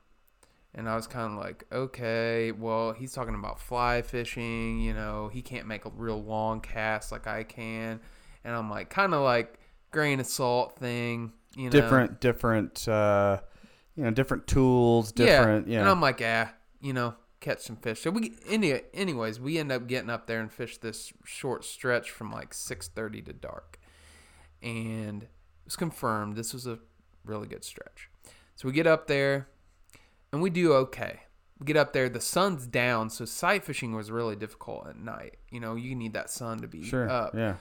[0.74, 4.78] And I was kind of like, okay, well, he's talking about fly fishing.
[4.78, 7.98] You know, he can't make a real long cast like I can.
[8.44, 9.58] And I'm like, kind of like
[9.96, 11.32] grain of salt thing.
[11.56, 13.40] You know, Different, different, uh,
[13.96, 15.68] you know, different tools, different.
[15.68, 15.80] Yeah.
[15.80, 18.02] And I'm like, ah, you know, catch some fish.
[18.02, 22.10] So we, any, anyways, we end up getting up there and fish this short stretch
[22.10, 23.78] from like 6:30 to dark,
[24.62, 25.30] and it
[25.64, 26.78] was confirmed this was a
[27.24, 28.10] really good stretch.
[28.54, 29.48] So we get up there,
[30.30, 31.20] and we do okay.
[31.58, 35.38] We get up there, the sun's down, so sight fishing was really difficult at night.
[35.50, 37.08] You know, you need that sun to be sure.
[37.08, 37.34] up.
[37.34, 37.54] Yeah.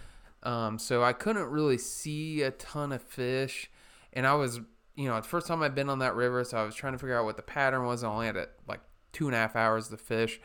[0.46, 3.70] Um, so I couldn't really see a ton of fish,
[4.14, 4.60] and I was,
[4.96, 7.00] you know, the first time I'd been on that river, so I was trying to
[7.00, 8.04] figure out what the pattern was.
[8.04, 8.82] I only had like
[9.12, 10.40] two and a half hours to fish.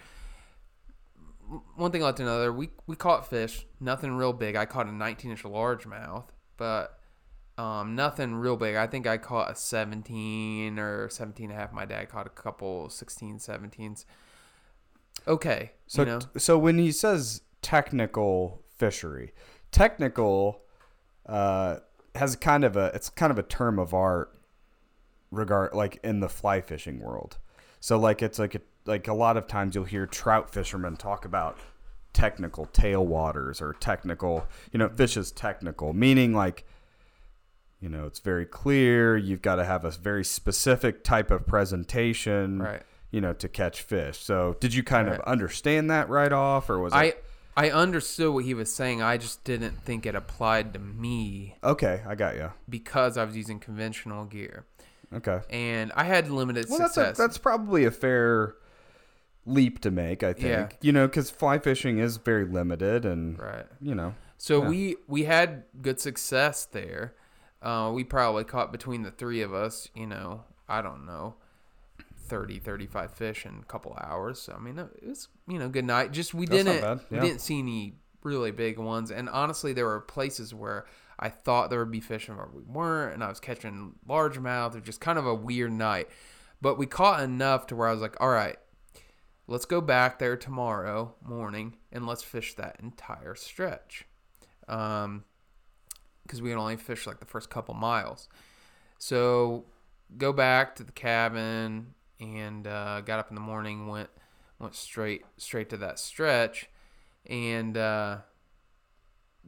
[1.76, 2.52] One thing led to another.
[2.52, 4.56] We we caught fish, nothing real big.
[4.56, 6.98] I caught a 19 inch largemouth, but
[7.58, 8.76] um, nothing real big.
[8.76, 11.72] I think I caught a 17 or 17 and a half.
[11.72, 14.06] My dad caught a couple 16, 17s.
[15.28, 19.34] Okay, So, you know, so when he says technical fishery,
[19.70, 20.62] technical
[21.26, 21.76] uh,
[22.14, 24.36] has kind of a it's kind of a term of art
[25.30, 27.38] regard like in the fly fishing world.
[27.78, 31.24] So like it's like a, like a lot of times you'll hear trout fishermen talk
[31.24, 31.58] about
[32.12, 36.64] technical tailwaters or technical, you know, fish is technical, meaning like
[37.80, 42.58] you know, it's very clear, you've got to have a very specific type of presentation
[42.58, 42.82] right.
[43.10, 44.18] you know, to catch fish.
[44.18, 45.18] So, did you kind Right.
[45.18, 47.24] of understand that right off, or was I it
[47.56, 49.02] I understood what he was saying.
[49.02, 52.02] I just didn't think it applied to me okay?
[52.06, 52.52] I got you.
[52.68, 54.64] because I was using conventional gear
[55.12, 55.40] Okay.
[55.50, 57.18] and I had limited Well, that's success.
[57.18, 58.54] a, that's probably a fair
[59.46, 60.22] leap to make.
[60.22, 60.68] I think Yeah.
[60.80, 63.66] you know because fly fishing is very limited, and right.
[63.80, 67.14] you know, So we we had good success there.
[67.62, 71.34] Uh, we probably caught between the three of us, you know, I don't know,
[72.30, 74.40] 30, 35 fish in a couple hours.
[74.40, 76.12] So I mean, it was you know good night.
[76.12, 76.98] Just we That's didn't yeah.
[77.10, 79.10] we didn't see any really big ones.
[79.10, 80.86] And honestly, there were places where
[81.18, 84.70] I thought there would be fish and where we weren't, and I was catching largemouth.
[84.70, 86.08] It was just kind of a weird night.
[86.62, 88.56] But we caught enough to where I was like, all right,
[89.46, 94.06] let's go back there tomorrow morning and let's fish that entire stretch.
[94.68, 95.24] Um,
[96.22, 98.28] because we had only fished like the first couple miles.
[98.98, 99.64] So
[100.16, 104.10] go back to the cabin and uh, got up in the morning, went
[104.58, 106.68] went straight straight to that stretch,
[107.26, 108.18] and uh,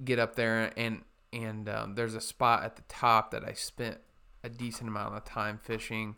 [0.05, 3.99] get up there and and um, there's a spot at the top that I spent
[4.45, 6.17] a decent amount of time fishing.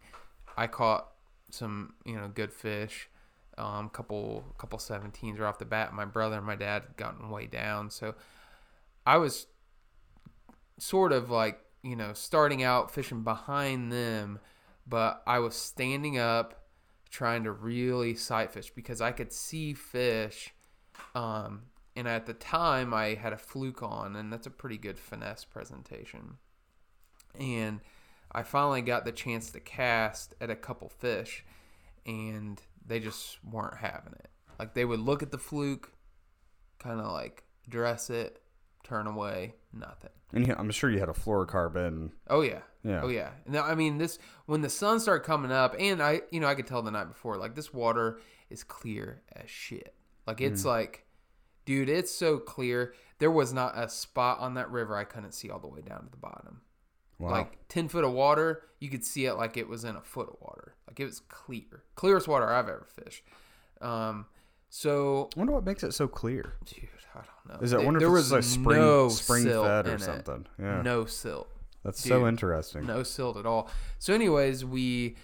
[0.57, 1.09] I caught
[1.51, 3.09] some you know good fish,
[3.59, 5.93] um, couple couple 17s right off the bat.
[5.93, 8.15] My brother and my dad had gotten way down, so
[9.07, 9.47] I was
[10.79, 14.41] sort of like you know starting out fishing behind them,
[14.87, 16.65] but I was standing up
[17.11, 20.53] trying to really sight fish because I could see fish.
[21.15, 21.63] Um,
[21.97, 25.45] and at the time, I had a fluke on, and that's a pretty good finesse
[25.45, 26.39] presentation.
[27.39, 27.81] And
[28.33, 31.45] I finally got the chance to cast at a couple fish,
[32.05, 34.29] and they just weren't having it.
[34.59, 35.93] Like they would look at the fluke,
[36.79, 38.41] kind of like dress it,
[38.85, 40.11] turn away, nothing.
[40.33, 42.11] And I'm sure you had a fluorocarbon.
[42.29, 42.61] Oh yeah.
[42.83, 43.01] Yeah.
[43.03, 43.31] Oh yeah.
[43.47, 46.55] No, I mean this when the sun started coming up, and I, you know, I
[46.55, 48.21] could tell the night before, like this water
[48.51, 49.95] is clear as shit.
[50.27, 50.67] Like it's Mm.
[50.67, 51.07] like,
[51.65, 52.95] dude, it's so clear.
[53.19, 56.05] There was not a spot on that river I couldn't see all the way down
[56.05, 56.61] to the bottom.
[57.19, 57.31] Wow.
[57.31, 60.29] Like ten foot of water, you could see it like it was in a foot
[60.29, 60.75] of water.
[60.89, 63.23] Like it was clear, clearest water I've ever fished.
[63.81, 64.27] Um,
[64.69, 66.55] so I wonder what makes it so clear.
[66.65, 67.65] dude, I don't know.
[67.65, 67.77] Is it?
[67.77, 70.01] I There- wonder there if was like spring, no spring silt fed or in it.
[70.01, 70.47] something.
[70.59, 70.83] Yeah.
[70.83, 71.49] No silt.
[71.85, 72.87] That's so interesting.
[72.87, 73.71] No silt at all.
[73.99, 75.17] So, anyways, we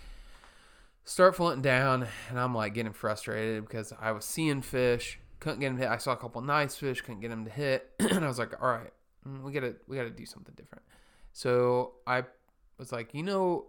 [1.05, 5.69] start floating down, and I'm like getting frustrated because I was seeing fish, couldn't get
[5.69, 5.91] them to hit.
[5.91, 8.61] I saw a couple nice fish, couldn't get them to hit, and I was like,
[8.63, 8.93] all right,
[9.27, 10.85] mm, we gotta we gotta do something different.
[11.33, 12.25] So I
[12.79, 13.67] was like, you know,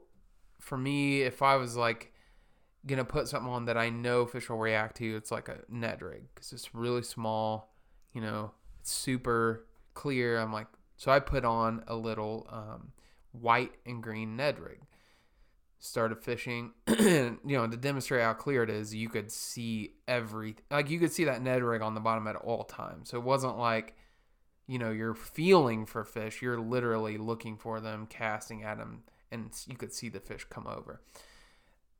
[0.60, 2.12] for me, if I was like
[2.86, 6.01] gonna put something on that I know fish will react to, it's like a Ned
[6.01, 7.70] rig because it's really small,
[8.13, 10.39] you know, it's super clear.
[10.39, 12.91] I'm like, so I put on a little um,
[13.32, 14.80] white and green Ned rig.
[15.80, 20.91] Started fishing, you know, to demonstrate how clear it is, you could see every like
[20.91, 23.10] you could see that Ned rig on the bottom at all times.
[23.10, 23.95] So it wasn't like,
[24.67, 26.39] you know, you're feeling for fish.
[26.39, 30.67] You're literally looking for them, casting at them, and you could see the fish come
[30.67, 31.02] over.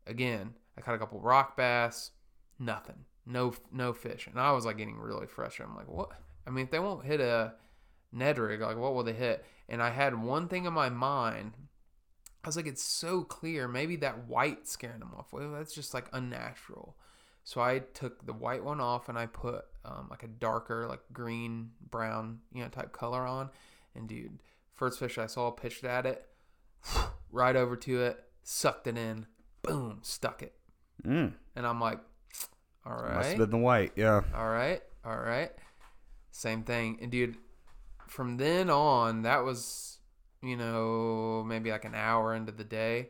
[0.06, 2.12] Again, I caught a couple rock bass,
[2.60, 5.72] nothing, no no fish, and I was like getting really frustrated.
[5.72, 6.12] I'm like, what?
[6.46, 7.54] I mean, if they won't hit a
[8.12, 9.46] Ned rig, like what will they hit?
[9.70, 11.54] And I had one thing in my mind.
[12.44, 13.68] I was like, it's so clear.
[13.68, 15.32] Maybe that white scaring them off.
[15.32, 16.98] Well, that's just like unnatural.
[17.44, 21.02] So I took the white one off and I put um, like a darker, like
[21.14, 23.50] green, brown, you know, type color on.
[23.96, 24.40] And dude,
[24.76, 26.26] first fish I saw pitched at it,
[27.32, 29.26] right over to it, sucked it in,
[29.64, 30.54] boom, stuck it.
[31.06, 31.34] Mm.
[31.56, 32.00] And I'm like,
[32.86, 33.94] all Must have been the white.
[33.96, 34.22] Yeah.
[34.36, 35.52] All right, all right.
[36.32, 36.98] Same thing.
[37.02, 37.38] And dude,
[38.08, 40.00] from then on, that was,
[40.42, 43.10] you know, maybe like an hour into the day.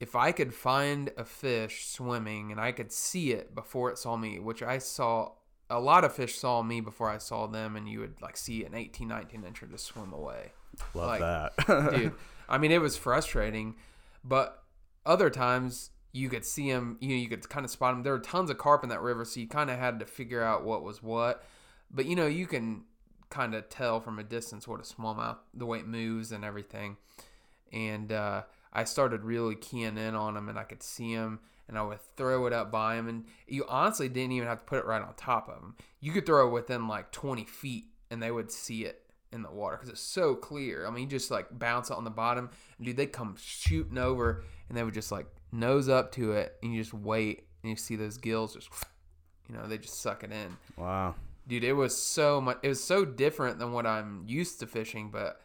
[0.00, 4.16] If I could find a fish swimming and I could see it before it saw
[4.16, 5.32] me, which I saw
[5.68, 8.64] a lot of fish saw me before I saw them, and you would like see
[8.64, 10.52] an 18, 19 incher just swim away
[10.94, 11.90] Love Like, that.
[11.94, 12.12] dude.
[12.48, 13.76] I mean, it was frustrating,
[14.24, 14.62] but
[15.06, 16.96] other times you could see them.
[17.00, 18.02] You know, you could kind of spot them.
[18.02, 20.42] There were tons of carp in that river, so you kind of had to figure
[20.42, 21.44] out what was what.
[21.90, 22.82] But you know, you can
[23.30, 26.96] kind of tell from a distance what a smallmouth, the way it moves and everything.
[27.72, 28.42] And uh,
[28.72, 32.00] I started really keying in on them, and I could see them, and I would
[32.16, 33.08] throw it up by them.
[33.08, 35.76] And you honestly didn't even have to put it right on top of them.
[36.00, 39.50] You could throw it within like 20 feet, and they would see it in the
[39.50, 40.86] water because it's so clear.
[40.86, 43.98] I mean, you just like bounce it on the bottom, and dude, they come shooting
[43.98, 47.70] over, and they would just like nose up to it, and you just wait, and
[47.70, 48.68] you see those gills just,
[49.48, 50.56] you know, they just suck it in.
[50.76, 51.14] Wow.
[51.48, 55.10] dude it was so much it was so different than what i'm used to fishing
[55.10, 55.40] but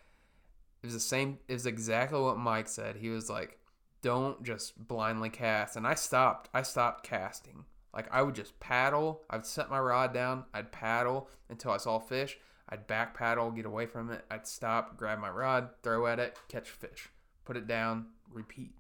[0.83, 2.97] it was the same it was exactly what mike said.
[2.97, 3.57] He was like
[4.01, 7.65] don't just blindly cast and i stopped i stopped casting.
[7.93, 11.97] Like i would just paddle i'd set my rod down i'd paddle until i saw
[11.97, 12.37] fish
[12.69, 16.37] i'd back paddle get away from it i'd stop grab my rod throw at it
[16.49, 17.09] catch fish
[17.45, 18.73] put it down repeat.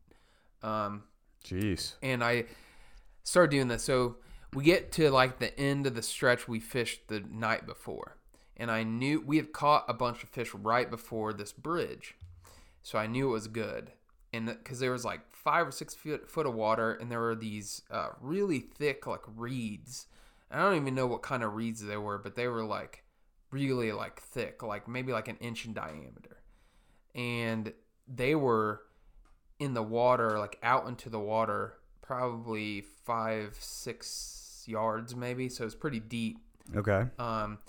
[0.61, 1.03] Um,
[1.45, 1.93] Jeez.
[2.01, 2.45] and I
[3.23, 3.83] started doing this.
[3.83, 4.17] So
[4.53, 8.17] we get to like the end of the stretch we fished the night before,
[8.57, 12.15] and I knew we had caught a bunch of fish right before this bridge,
[12.81, 13.91] so I knew it was good.
[14.33, 17.35] And because there was like five or six foot, foot of water, and there were
[17.35, 20.07] these uh, really thick like reeds.
[20.51, 23.03] I don't even know what kind of reeds they were, but they were like
[23.51, 26.41] really like thick, like maybe like an inch in diameter,
[27.13, 27.71] and
[28.07, 28.81] they were
[29.59, 35.49] in the water, like out into the water, probably five, six yards maybe.
[35.49, 36.37] So it's pretty deep.
[36.75, 37.05] Okay.
[37.19, 37.59] Um,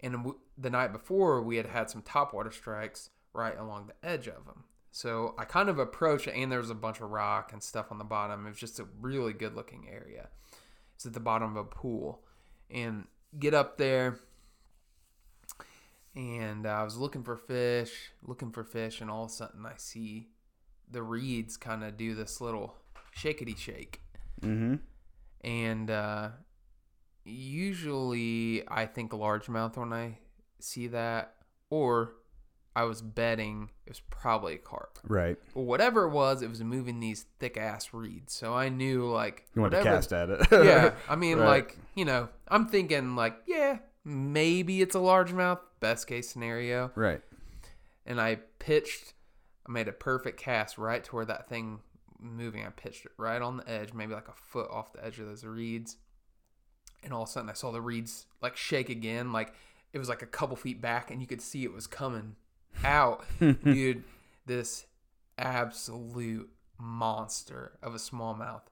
[0.00, 4.28] and w- the night before, we had had some topwater strikes right along the edge
[4.28, 4.64] of them.
[4.90, 7.98] So I kind of approached and there was a bunch of rock and stuff on
[7.98, 8.46] the bottom.
[8.46, 10.28] It was just a really good looking area.
[10.94, 12.22] It's at the bottom of a pool.
[12.70, 13.06] And
[13.38, 14.18] get up there,
[16.14, 19.74] and I was looking for fish, looking for fish, and all of a sudden I
[19.76, 20.28] see
[20.90, 22.74] the reeds kind of do this little
[23.16, 24.00] shakety shake.
[24.40, 24.76] Mm-hmm.
[25.44, 26.28] And uh,
[27.24, 30.18] usually I think largemouth when I
[30.58, 31.34] see that,
[31.70, 32.12] or
[32.74, 34.98] I was betting it was probably a carp.
[35.04, 35.36] Right.
[35.54, 38.32] But whatever it was, it was moving these thick ass reeds.
[38.32, 40.46] So I knew like You want to cast at it.
[40.52, 41.48] yeah, I mean, Right.
[41.48, 46.90] like you know, I'm thinking like, yeah, maybe it's a largemouth, best case scenario.
[46.94, 47.20] Right.
[48.06, 49.14] And I pitched,
[49.66, 51.80] I made a perfect cast right to where that thing
[52.18, 52.64] moving.
[52.64, 55.26] I pitched it right on the edge, maybe like a foot off the edge of
[55.26, 55.96] those reeds,
[57.02, 59.54] and all of a sudden I saw the reeds like shake again, like
[59.92, 62.36] it was like a couple feet back, and you could see it was coming
[62.84, 64.04] out, dude.
[64.44, 64.86] This
[65.38, 68.62] absolute monster of a smallmouth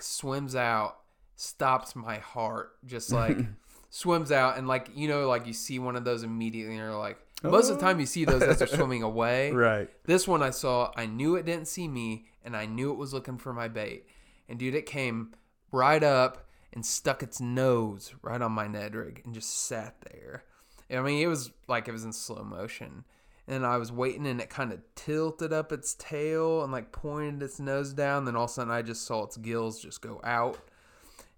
[0.00, 0.98] swims out,
[1.36, 3.36] stops my heart, just like
[3.90, 6.96] swims out, and like you know, like you see one of those immediately, and you're
[6.96, 7.88] like, most of the oh.
[7.88, 9.52] time you see those as they're swimming away.
[9.52, 9.88] Right.
[10.04, 13.12] This one I saw, I knew it didn't see me, and I knew it was
[13.12, 14.06] looking for my bait.
[14.48, 15.32] And dude, it came
[15.72, 20.44] right up and stuck its nose right on my Ned rig and just sat there.
[20.90, 23.04] I mean, it was like it was in slow motion.
[23.48, 27.42] And I was waiting, and it kind of tilted up its tail and like pointed
[27.42, 28.24] its nose down.
[28.24, 30.58] Then all of a sudden, I just saw its gills just go out,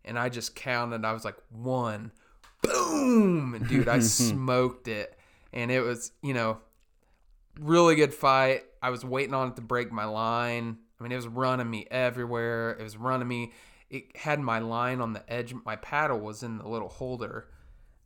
[0.06, 1.04] and I just counted.
[1.04, 2.12] I was like, one,
[2.62, 5.17] boom, and dude, I smoked it,
[5.58, 6.58] and it was, you know,
[7.58, 8.62] really good fight.
[8.80, 10.78] I was waiting on it to break my line.
[10.98, 12.70] I mean, it was running me everywhere.
[12.70, 13.52] It was running me.
[13.90, 15.54] It had my line on the edge.
[15.64, 17.48] My paddle was in the little holder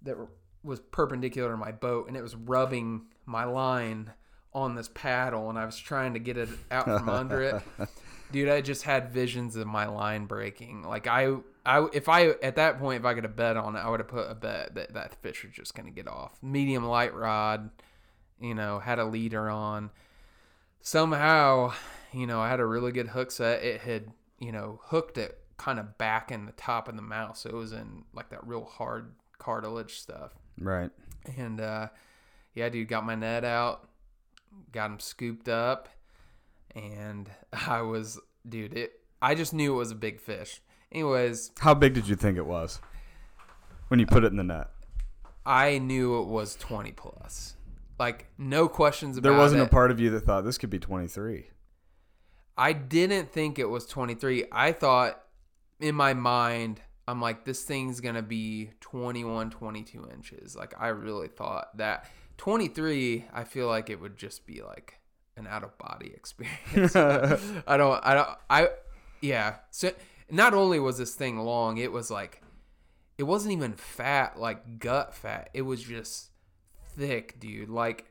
[0.03, 0.17] that
[0.63, 4.13] was perpendicular to my boat, and it was rubbing my line
[4.55, 7.63] on this paddle, and I was trying to get it out from under it.
[8.33, 10.83] Dude, I just had visions of my line breaking.
[10.83, 13.81] Like I, I, if I at that point, if I could have bet on it,
[13.81, 16.43] I would have put a bet that that fish was just gonna get off.
[16.43, 17.71] Medium light rod,
[18.41, 19.91] you know, had a leader on.
[20.81, 21.73] Somehow,
[22.13, 23.63] you know, I had a really good hook set.
[23.63, 24.07] It had,
[24.41, 27.55] you know, hooked it kind of back in the top of the mouth, so it
[27.55, 30.33] was in like that real hard cartilage stuff.
[30.59, 30.91] Right.
[31.37, 31.89] And uh,
[32.55, 33.89] yeah, dude, got my net out,
[34.73, 35.89] got him scooped up,
[36.75, 38.93] and I was, dude, it.
[39.21, 40.61] I just knew it was a big fish.
[40.91, 42.81] Anyways, How big did you think it was
[43.89, 44.69] when you put it in the net?
[45.47, 47.57] I knew it was twenty plus.
[47.99, 49.67] Like no questions about There wasn't it.
[49.67, 51.47] a part of you that thought this could be 23.
[52.59, 54.47] I didn't think it was 23.
[54.53, 55.23] I thought
[55.81, 60.55] in my mind, I'm like, this thing's going to be 21, 22 inches.
[60.57, 62.07] Like, I really thought that
[62.39, 64.99] 23, I feel like it would just be like
[65.37, 66.97] an out of body experience.
[66.97, 68.69] I don't, I don't, I,
[69.21, 69.57] yeah.
[69.71, 69.93] So
[70.31, 72.43] not only was this thing long, it was like,
[73.19, 75.51] it wasn't even fat, like gut fat.
[75.55, 76.31] It was just
[76.97, 77.69] thick, dude.
[77.69, 78.07] Like,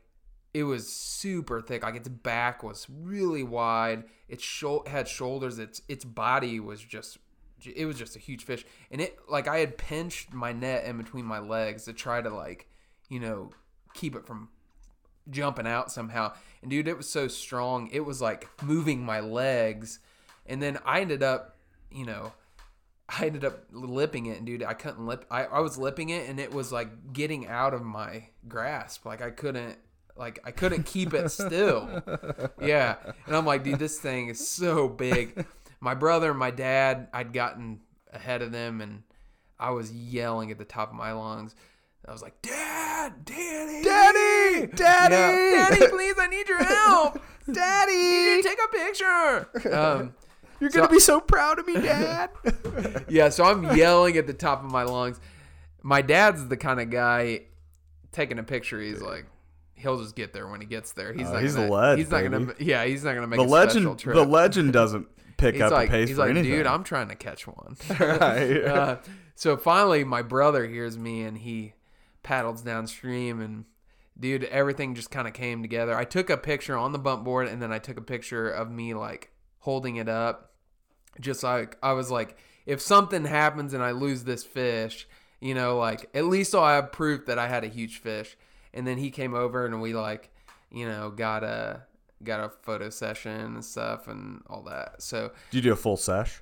[0.54, 1.82] it was super thick.
[1.82, 4.04] Like its back was really wide.
[4.28, 5.58] Its shou- had shoulders.
[5.58, 7.18] Its its body was just
[7.64, 8.64] it was just a huge fish.
[8.90, 12.28] And it like I had pinched my net in between my legs to try to
[12.28, 12.68] like,
[13.08, 13.50] you know,
[13.94, 14.50] keep it from
[15.30, 16.32] jumping out somehow.
[16.60, 17.88] And dude, it was so strong.
[17.92, 19.98] It was like moving my legs.
[20.46, 21.56] And then I ended up,
[21.90, 22.32] you know,
[23.08, 25.26] I ended up lipping it, and dude, I couldn't lip.
[25.30, 29.04] I, I was lipping it, and it was like getting out of my grasp.
[29.04, 29.76] Like I couldn't,
[30.16, 32.02] like I couldn't keep it still.
[32.60, 35.46] Yeah, and I'm like, dude, this thing is so big.
[35.80, 37.80] My brother and my dad, I'd gotten
[38.12, 39.02] ahead of them, and
[39.58, 41.54] I was yelling at the top of my lungs.
[42.06, 44.66] I was like, Dad, Daddy, Daddy!
[44.74, 45.14] Daddy!
[45.14, 47.22] Yeah, Daddy, please, I need your help.
[47.52, 47.92] Daddy!
[47.92, 49.74] You take a picture.
[49.74, 50.14] Um,
[50.60, 52.30] You're going to be so proud of me, Dad.
[53.08, 55.20] yeah, so I'm yelling at the top of my lungs.
[55.82, 57.42] My dad's the kind of guy
[58.12, 58.80] taking a picture.
[58.80, 59.26] He's like,
[59.74, 61.12] he'll just get there when he gets there.
[61.12, 62.40] He's Oh, not he's gonna, the ledge, He's not gonna.
[62.40, 62.64] baby.
[62.64, 64.14] Yeah, he's not gonna make the a special legend trip.
[64.16, 66.52] the legend doesn't pick he's up like, a pace he's like, anything.
[66.52, 67.76] dude, I'm trying to catch one.
[67.98, 68.62] Right.
[68.64, 68.96] uh,
[69.34, 71.74] so finally, my brother hears me and he
[72.22, 73.64] paddles downstream and.
[74.20, 75.96] Dude, everything just kind of came together.
[75.96, 78.70] I took a picture on the bump board and then I took a picture of
[78.70, 79.30] me like
[79.60, 80.52] holding it up
[81.20, 85.06] just like I was like, if something happens and I lose this fish,
[85.40, 88.36] you know, like at least I'll have proof that I had a huge fish.
[88.74, 90.30] And then he came over and we like,
[90.70, 91.82] you know, got a
[92.22, 95.02] got a photo session and stuff and all that.
[95.02, 96.41] So do you do a full sesh?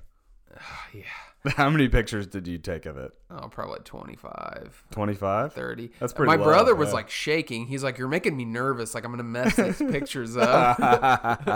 [0.93, 1.03] yeah,
[1.55, 3.11] How many pictures did you take of it?
[3.31, 5.53] oh, probably 25, 25?
[5.53, 5.91] 30.
[5.99, 6.93] That's pretty My low, brother was yeah.
[6.95, 7.65] like shaking.
[7.65, 8.93] He's like, "You're making me nervous.
[8.93, 10.77] Like I'm gonna mess these pictures up."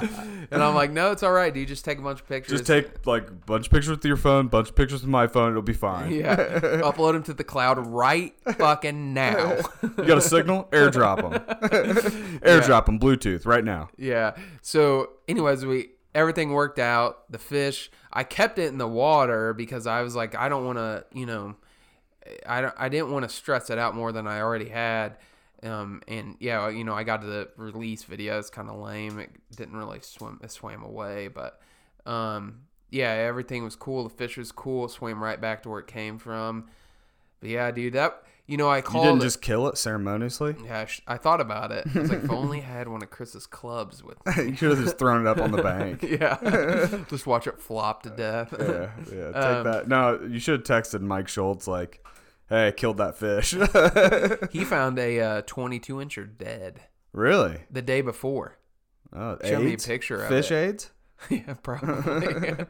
[0.52, 1.68] and I'm like, "No, it's all right, dude.
[1.68, 2.62] Just take a bunch of pictures.
[2.62, 5.28] Just take like a bunch of pictures with your phone, bunch of pictures with my
[5.28, 6.12] phone, it'll be fine.
[6.14, 6.36] Yeah,
[6.82, 9.58] upload them to the cloud right fucking now.
[9.84, 10.68] You got a signal?
[10.72, 11.70] Airdrop them.
[12.40, 13.90] Airdrop them Bluetooth right now.
[13.98, 14.36] yeah.
[14.62, 17.30] So, anyways, we everything worked out.
[17.32, 20.80] The fish, I kept it in the water because I was like, I don't want
[20.80, 21.56] to, you know,
[22.48, 25.18] I don't, I didn't want to stress it out more than I already had.
[25.62, 28.40] Um, and yeah, you know, I got to the release video.
[28.40, 29.20] It's kind of lame.
[29.20, 30.40] It didn't really swim.
[30.42, 31.60] It swam away, but
[32.06, 34.04] um, yeah, everything was cool.
[34.04, 34.88] The fish was cool.
[34.88, 36.70] Swam right back to where it came from.
[37.42, 39.06] But yeah, dude, that you know, I You called.
[39.06, 40.56] didn't it- just kill it ceremoniously.
[40.64, 41.88] Yeah, I, sh- I thought about it.
[41.96, 44.18] I was like, if I only had one of Chris's clubs with.
[44.38, 46.04] you should have just thrown it up on the bank.
[46.04, 48.54] yeah, just watch it flop to death.
[48.60, 49.26] Yeah, yeah.
[49.28, 49.88] Take Um, that.
[49.88, 52.06] No, you should have texted Mike Schultz like,
[52.50, 53.52] "Hey, I killed that fish."
[54.52, 56.82] he found a uh, 22 incher dead
[57.14, 57.60] really?
[57.72, 58.58] the day before.
[59.14, 60.56] Oh, Show me a picture of Fish it.
[60.56, 60.92] AIDS?
[61.30, 62.66] yeah, probably.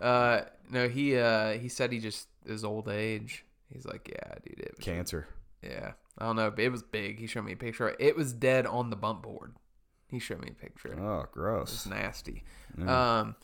[0.00, 3.44] uh, no, he uh, he said he just his old age.
[3.72, 5.26] He's like, yeah, dude, it was Cancer.
[5.62, 6.50] Yeah, I don't know.
[6.50, 7.18] But it was big.
[7.18, 7.94] He showed me a picture.
[7.98, 9.54] It was dead on the bump board.
[10.08, 10.96] He showed me a picture.
[11.00, 11.72] Oh, gross.
[11.72, 12.44] It's nasty.
[12.86, 13.34] Um,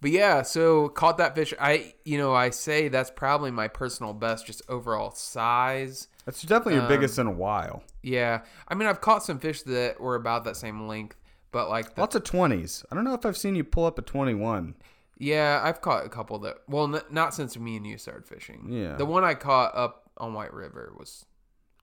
[0.00, 1.52] but yeah, so caught that fish.
[1.60, 6.08] I, you know, I say that's probably my personal best, just overall size.
[6.24, 7.82] That's definitely your Um, biggest in a while.
[8.02, 11.16] Yeah, I mean, I've caught some fish that were about that same length,
[11.50, 12.84] but like, the, Lots of twenties.
[12.90, 14.76] I don't know if I've seen you pull up a twenty-one.
[15.18, 16.58] Yeah, I've caught a couple that.
[16.68, 18.68] Well, n- not since me and you started fishing.
[18.70, 18.96] Yeah.
[18.96, 21.26] the one I caught up on White River was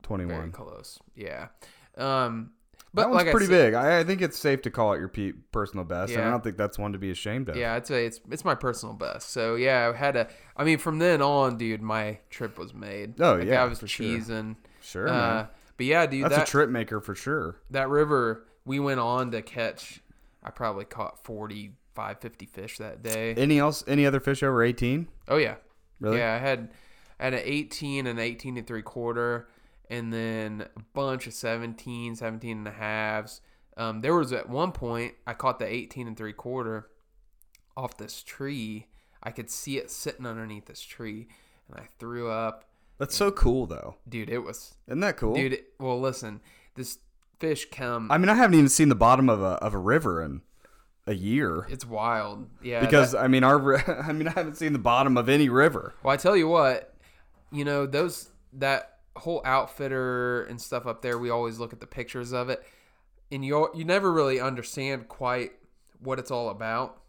[0.07, 0.51] very 21.
[0.51, 0.99] close.
[1.15, 1.47] Yeah,
[1.97, 2.51] um,
[2.93, 3.73] but that one's like I pretty said- big.
[3.73, 6.43] I, I think it's safe to call it your pe- personal best, and I don't
[6.43, 7.55] think that's one to be ashamed of.
[7.57, 9.29] Yeah, I'd say it's it's my personal best.
[9.31, 10.27] So yeah, I had a.
[10.55, 13.19] I mean, from then on, dude, my trip was made.
[13.19, 14.05] Oh, Like, yeah, I was for sure.
[14.05, 14.55] cheesing.
[14.81, 17.57] Sure, Uh, but yeah, dude, That's that a trip maker for sure.
[17.71, 20.01] that river we went on to catch.
[20.43, 21.23] I probably caught
[21.96, 23.34] 45, 50 fish that day.
[23.36, 23.84] Any else?
[23.88, 25.08] Any other fish over eighteen?
[25.28, 25.56] oh yeah,
[26.00, 26.18] Really?
[26.20, 26.34] yeah.
[26.36, 26.70] I had
[27.20, 29.48] I had an eighteen and eighteen and three quarter,
[29.89, 33.41] and then a bunch of 17, 17 and a halves.
[33.78, 36.89] Um, there was at one point I caught the eighteen and three quarter
[37.78, 38.88] off this tree.
[39.24, 41.28] I could see it sitting underneath this tree,
[41.70, 42.66] and I threw up.
[42.98, 43.96] That's so cool, though.
[44.08, 45.34] Dude, it was Isn't that cool?
[45.34, 45.54] dude.
[45.54, 46.39] It, well, listen,
[46.76, 47.00] this
[47.39, 48.10] fish come.
[48.12, 50.41] I mean, I haven't even seen the bottom of a of a river in
[51.08, 52.80] a year it's wild, yeah.
[52.80, 53.78] because that- I mean, our
[54.08, 55.93] I mean, I haven't seen the bottom of any river.
[56.03, 56.93] well, I tell you what,
[57.51, 61.18] you know those that whole outfitter and stuff up there.
[61.18, 62.64] We always look at the pictures of it,
[63.32, 65.51] and you you never really understand quite
[65.99, 67.01] what it's all about.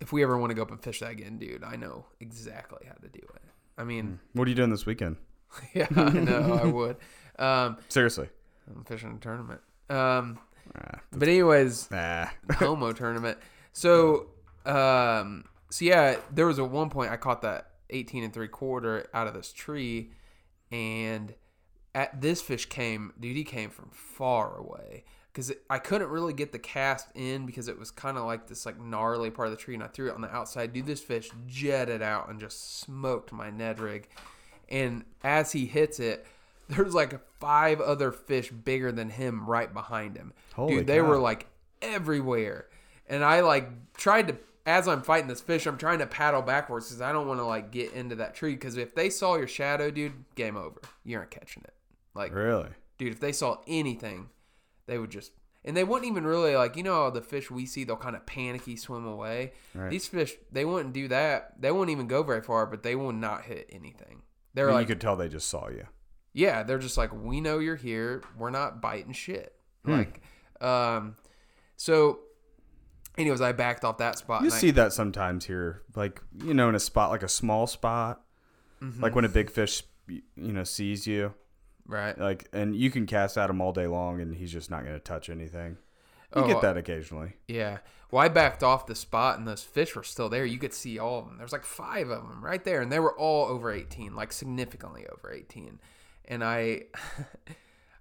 [0.00, 2.86] If we ever want to go up and fish that again, dude, I know exactly
[2.86, 3.42] how to do it.
[3.78, 5.16] I mean, What are you doing this weekend?
[5.74, 6.96] yeah, I know I would.
[7.38, 8.30] Um, Seriously.
[8.74, 9.60] I'm fishing a tournament.
[9.90, 10.38] Um,
[10.76, 12.26] Ah, but anyways, nah.
[12.52, 13.38] homo tournament.
[13.72, 14.28] So,
[14.64, 19.06] um, so yeah, there was a one point I caught that 18 and three quarter
[19.14, 20.10] out of this tree,
[20.70, 21.34] and
[21.94, 26.52] at this fish came, dude, he came from far away because I couldn't really get
[26.52, 29.60] the cast in because it was kind of like this like gnarly part of the
[29.60, 30.72] tree, and I threw it on the outside.
[30.72, 34.08] Dude, this fish jetted out and just smoked my Ned rig,
[34.68, 36.26] and as he hits it.
[36.68, 40.32] There's like five other fish bigger than him right behind him.
[40.54, 41.04] Holy Dude, they cow.
[41.04, 41.46] were like
[41.82, 42.66] everywhere.
[43.08, 44.36] And I like tried to
[44.66, 47.44] as I'm fighting this fish, I'm trying to paddle backwards because I don't want to
[47.44, 48.54] like get into that tree.
[48.54, 50.80] Because if they saw your shadow, dude, game over.
[51.04, 51.72] You aren't catching it.
[52.14, 52.70] Like, Really?
[52.98, 54.30] dude, if they saw anything,
[54.86, 55.32] they would just
[55.64, 58.16] and they wouldn't even really like you know how the fish we see they'll kind
[58.16, 59.52] of panicky swim away.
[59.74, 59.90] Right.
[59.90, 61.60] These fish they wouldn't do that.
[61.60, 64.22] They wouldn't even go very far, but they will not hit anything.
[64.54, 65.86] They're I mean, like, you could tell they just saw you.
[66.36, 68.22] Yeah, they're just like, we know you're here.
[68.38, 69.54] We're not biting shit.
[69.86, 69.92] Hmm.
[69.92, 70.20] Like,
[70.60, 71.16] um,
[71.76, 72.20] so,
[73.18, 74.42] anyways, I backed off that spot.
[74.42, 77.28] You and I- see that sometimes here, like you know, in a spot like a
[77.28, 78.20] small spot,
[78.82, 79.02] Mm-hmm.
[79.02, 80.22] like when a big fish, you
[80.52, 81.32] know, sees you,
[81.86, 82.16] right?
[82.18, 84.92] like, and you can cast at him all day long, and he's just not going
[84.94, 85.78] to touch anything.
[86.36, 87.36] You Oh, get that occasionally.
[87.48, 87.78] Yeah.
[88.10, 90.44] Well, I backed off the spot, and those fish were still there.
[90.44, 91.38] You could see all of them.
[91.38, 95.06] There's like five of them right there, and they were all over 18, like significantly
[95.10, 95.80] over 18.
[96.28, 96.82] And I,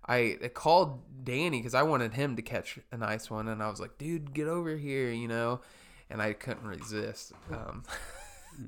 [0.08, 3.80] I called Danny because I wanted him to catch a nice one, and I was
[3.80, 5.62] like, "Dude, get over here," you know.
[6.10, 7.34] And I couldn't resist.
[7.52, 7.84] Um,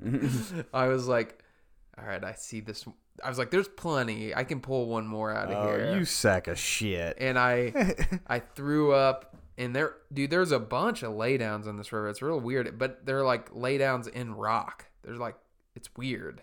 [0.74, 1.42] I was like,
[1.98, 2.84] "All right, I see this."
[3.24, 4.34] I was like, "There's plenty.
[4.34, 7.16] I can pull one more out of Oh, here." you sack of shit.
[7.20, 7.94] and I
[8.26, 12.08] I threw up and there dude there's a bunch of laydowns on this river.
[12.08, 14.86] It's real weird, but they're like laydowns in rock.
[15.02, 15.36] There's like
[15.74, 16.42] it's weird.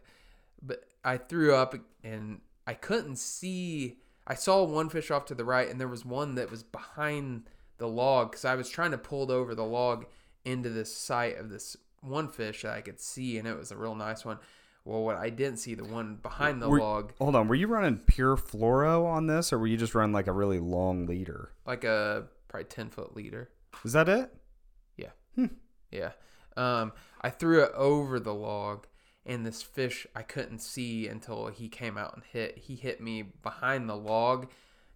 [0.62, 3.98] But I threw up and I couldn't see
[4.28, 7.50] I saw one fish off to the right and there was one that was behind
[7.78, 10.06] the log cuz I was trying to pull over the log
[10.44, 13.78] into this sight of this one fish that I could see and it was a
[13.78, 14.40] real nice one.
[14.84, 17.68] Well, what I didn't see the one behind the Were- log Hold on, were you
[17.68, 21.52] running pure fluoro on this, or were you just running like a really long leader?
[21.66, 23.50] like a probably 10 foot leader.
[23.84, 24.32] Is that it?
[24.96, 25.10] Yeah.
[25.92, 26.12] Yeah.
[26.56, 28.86] Um, I threw it over the log,
[29.26, 32.58] and this fish I couldn't see until he came out and hit.
[32.58, 34.48] He hit me behind the log,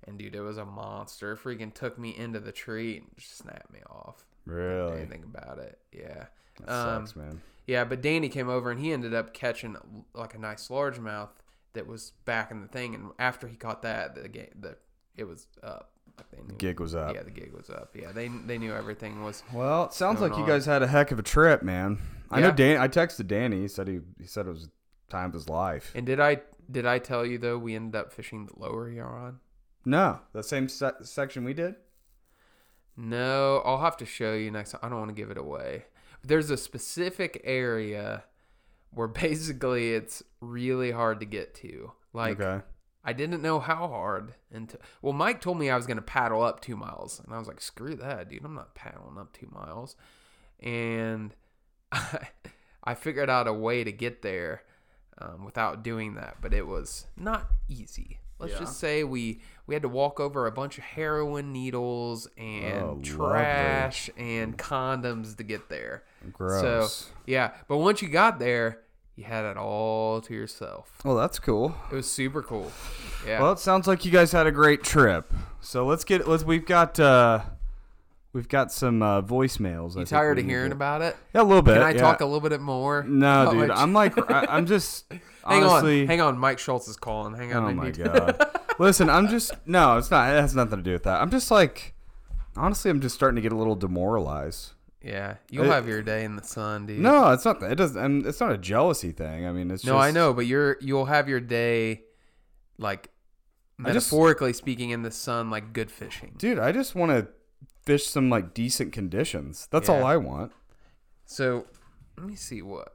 [0.05, 1.35] and dude, it was a monster.
[1.35, 4.25] Freaking took me into the tree and just snapped me off.
[4.45, 4.97] Really?
[5.01, 5.79] anything about it.
[5.91, 6.25] Yeah.
[6.61, 7.41] That Um, sucks, man.
[7.67, 9.77] yeah, but Danny came over and he ended up catching
[10.13, 11.29] like a nice largemouth
[11.73, 12.95] that was back in the thing.
[12.95, 14.77] And after he caught that, the game, the
[15.15, 15.91] it was up.
[16.19, 17.15] Like they knew, Gig was up.
[17.15, 17.95] Yeah, the gig was up.
[17.95, 19.43] Yeah, they they knew everything was.
[19.53, 20.49] Well, it sounds going like you on.
[20.49, 21.99] guys had a heck of a trip, man.
[22.31, 22.55] I know Yeah.
[22.55, 22.81] Dan.
[22.81, 23.61] I texted Danny.
[23.61, 24.69] He said he he said it was
[25.09, 25.91] time of his life.
[25.95, 29.39] And did I did I tell you though we ended up fishing the lower Huron?
[29.85, 31.75] No, the same se- section we did.
[32.97, 34.81] No, I'll have to show you next time.
[34.83, 35.85] I don't want to give it away.
[36.23, 38.25] There's a specific area
[38.91, 41.91] where basically it's really hard to get to.
[42.13, 42.63] Like okay.
[43.09, 46.61] I didn't know how hard until well, Mike told me I was gonna paddle up
[46.61, 48.45] two miles, and I was like, screw that, dude.
[48.45, 49.95] I'm not paddling up two miles.
[50.59, 51.33] And
[51.91, 52.27] I,
[52.83, 54.63] I figured out a way to get there
[55.17, 58.19] um, without doing that, but it was not easy.
[58.39, 58.59] Let's Yeah.
[58.59, 62.87] just say we we had to walk over a bunch of heroin needles and Oh,
[62.93, 63.03] lovely.
[63.03, 66.03] trash and condoms to get there.
[66.31, 66.61] Gross.
[66.93, 68.81] So yeah, but once you got there,
[69.19, 70.89] you had it all to yourself.
[71.03, 71.75] well, that's cool.
[71.91, 72.71] It was super cool.
[73.27, 73.41] Yeah.
[73.41, 75.33] Well, it sounds like you guys had a great trip.
[75.59, 77.41] So let's get let's we've got uh
[78.31, 79.97] we've got some uh, voicemails.
[79.97, 81.17] I you think tired of hearing to- about it?
[81.35, 81.73] Yeah, a little bit.
[81.73, 81.97] Can I yeah.
[81.99, 83.03] talk a little bit more?
[83.03, 83.67] No, dude.
[83.67, 86.03] much- I'm like I, I'm just hang honestly.
[86.03, 86.37] on, hang on.
[86.37, 87.35] Mike Schultz is calling.
[87.35, 87.71] Hang on.
[87.71, 88.41] Oh my god.
[88.79, 90.33] Listen, I'm just no, it's not.
[90.33, 91.21] It has nothing to do with that.
[91.21, 91.93] I'm just like,
[92.55, 94.71] honestly, I'm just starting to get a little demoralized.
[95.01, 96.99] Yeah, you'll It- have your day in the sun, dude.
[96.99, 97.61] No, it's not.
[97.63, 98.01] It doesn't.
[98.03, 99.45] And it's not a jealousy thing.
[99.47, 102.03] I mean, it's no, just, I know, but you're you'll have your day,
[102.77, 103.09] like
[103.79, 106.35] I just- metaphorically speaking, in the sun, like good fishing.
[106.37, 106.59] dude.
[106.59, 107.27] I just want to
[107.85, 109.67] fish some like decent conditions.
[109.71, 109.95] That's Yeah.
[109.95, 110.51] all I want.
[111.25, 111.65] So
[112.17, 112.93] let me see what.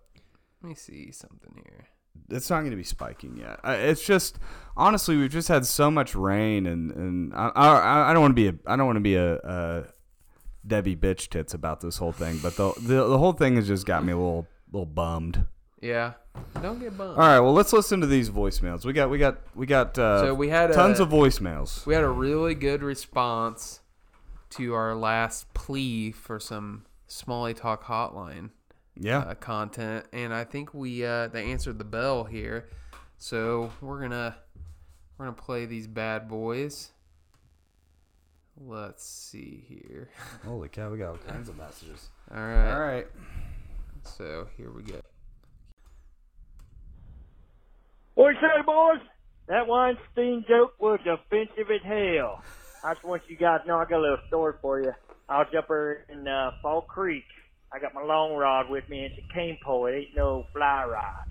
[0.62, 1.86] Let me see something here.
[2.30, 3.61] It's not going to be spiking yet.
[3.62, 4.38] I, it's just
[4.76, 8.34] honestly, we've just had so much rain, and and I I, I don't want to
[8.34, 9.84] be a I don't want to be a, a
[10.66, 13.84] Debbie bitch tits about this whole thing, but the, the the whole thing has just
[13.86, 15.44] got me a little little bummed.
[15.82, 16.14] Yeah,
[16.62, 17.12] don't get bummed.
[17.18, 18.86] All right, well, let's listen to these voicemails.
[18.86, 19.98] We got, we got, we got.
[19.98, 21.84] Uh, So we had a- tons of voicemails.
[21.84, 23.80] We had a really good response
[24.50, 28.50] to our last plea for some Smalley Talk Hotline
[28.96, 32.70] Yeah, uh, content, and I think we uh, they answered the bell here.
[33.18, 34.36] So we're gonna
[35.18, 36.92] we're gonna play these bad boys.
[38.61, 40.09] Let's see here.
[40.44, 42.09] holy cow, we got all kinds of messages.
[42.32, 42.72] All right.
[42.72, 43.07] All right,
[44.05, 45.00] So here we go.
[48.14, 49.00] What you say, boys?
[49.48, 52.42] That Weinstein joke was offensive as hell.
[52.84, 54.92] I just want you guys to know I got a little story for you.
[55.28, 57.24] I was up there in uh, Fall Creek.
[57.72, 59.05] I got my long rod with me.
[59.05, 59.86] It's a cane pole.
[59.86, 61.26] It ain't no fly rod.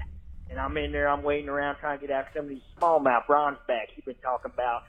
[0.49, 1.07] And I'm in there.
[1.07, 4.51] I'm waiting around trying to get after some of these smallmouth bronzebacks you've been talking
[4.53, 4.83] about.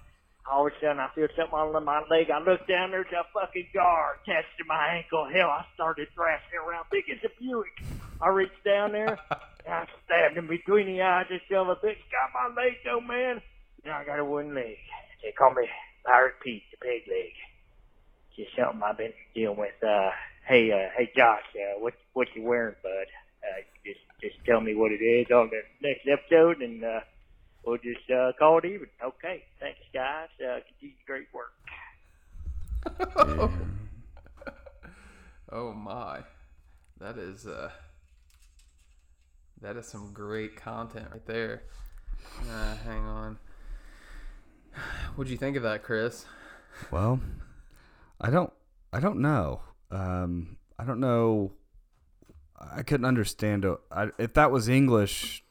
[0.50, 2.30] All of a sudden, I feel something on my leg.
[2.30, 2.90] I look down.
[2.90, 5.26] There's a fucking gar attached to my ankle.
[5.32, 7.80] Hell, I started thrashing around big as a Buick.
[8.20, 9.18] I reached down there.
[9.64, 11.26] and I stabbed him between the eyes.
[11.30, 13.40] This son of a bitch got my leg, though, man.
[13.84, 14.76] Now I got a wooden leg.
[15.22, 15.68] They call me
[16.04, 17.32] Pirate Pete, the peg leg.
[18.36, 19.82] Just something I've been dealing with.
[19.82, 20.10] Uh,
[20.46, 23.06] hey, uh, hey, Josh, uh, what what you wearing, bud?
[23.42, 27.00] Uh, just just tell me what it is on the next episode, and uh,
[27.66, 28.88] we'll just uh, call it even.
[29.02, 30.28] Okay, thanks, guys.
[30.40, 31.52] Uh, continue great work.
[35.52, 36.20] Oh my,
[36.98, 37.70] that is uh,
[39.60, 41.62] that is some great content right there.
[42.50, 43.38] Uh, hang on.
[45.14, 46.26] What'd you think of that, Chris?
[46.90, 47.20] well,
[48.20, 48.52] I don't,
[48.92, 49.60] I don't know.
[49.92, 51.52] Um, I don't know.
[52.58, 53.64] I couldn't understand.
[53.92, 55.44] I, if that was English,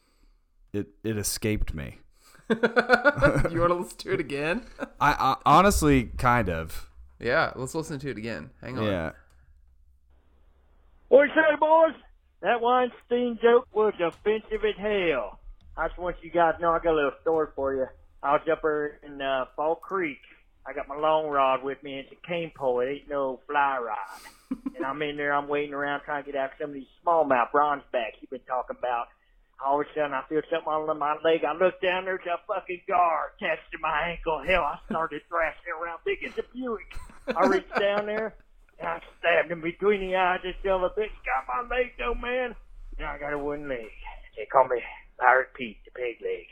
[0.74, 2.00] it it escaped me.
[2.50, 4.64] you want to listen to it again?
[5.00, 6.90] I, I honestly kind of.
[7.18, 8.50] yeah, let's listen to it again.
[8.60, 8.84] Hang on.
[8.84, 9.10] Yeah.
[11.08, 11.94] What you say, boys?
[12.42, 15.38] That Weinstein joke was offensive as hell.
[15.76, 17.86] I just want you guys to know I got a little story for you.
[18.22, 20.18] I was up there in uh, Fall Creek.
[20.66, 21.98] I got my long rod with me.
[21.98, 22.80] And it's a cane pole.
[22.80, 24.58] It ain't no fly rod.
[24.76, 25.32] and I'm in there.
[25.32, 28.76] I'm waiting around trying to get after some of these smallmouth bronzebacks you've been talking
[28.78, 29.08] about.
[29.64, 31.44] All of a sudden, I feel something on my leg.
[31.44, 32.04] I look down.
[32.04, 34.42] There's a fucking gar attached to my ankle.
[34.46, 36.94] Hell, I started thrashing around big as a Buick.
[37.36, 38.34] I reached down there.
[38.78, 40.40] And I stabbed him between the eyes.
[40.44, 42.56] Of a bitch got my leg, though, man.
[42.98, 43.90] Now I got a wooden leg.
[44.36, 44.82] They call me
[45.18, 46.46] Pirate Pete, the peg leg.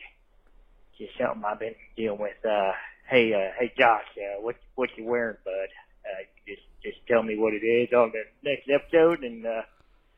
[0.98, 2.38] Just something I've been dealing with.
[2.44, 2.72] Uh,
[3.08, 5.68] hey, uh, hey, Josh, uh, what what you wearing, bud?
[6.04, 9.62] Uh, just just tell me what it is on the next episode, and uh,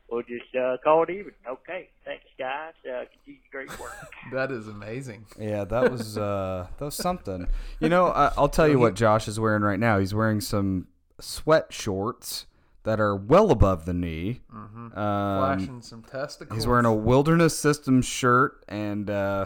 [0.09, 1.31] we'll just uh, call it even.
[1.47, 2.73] Okay, thanks, guys.
[2.85, 3.93] Uh, continue great work.
[4.33, 5.25] That is amazing.
[5.39, 7.47] Yeah, that was uh, that was something.
[7.79, 9.99] You know, I, I'll tell you what Josh is wearing right now.
[9.99, 10.87] He's wearing some
[11.19, 12.47] sweat shorts
[12.83, 14.41] that are well above the knee.
[14.51, 16.57] Um, Flashing some testicles.
[16.57, 19.45] he's wearing a Wilderness Systems shirt and uh,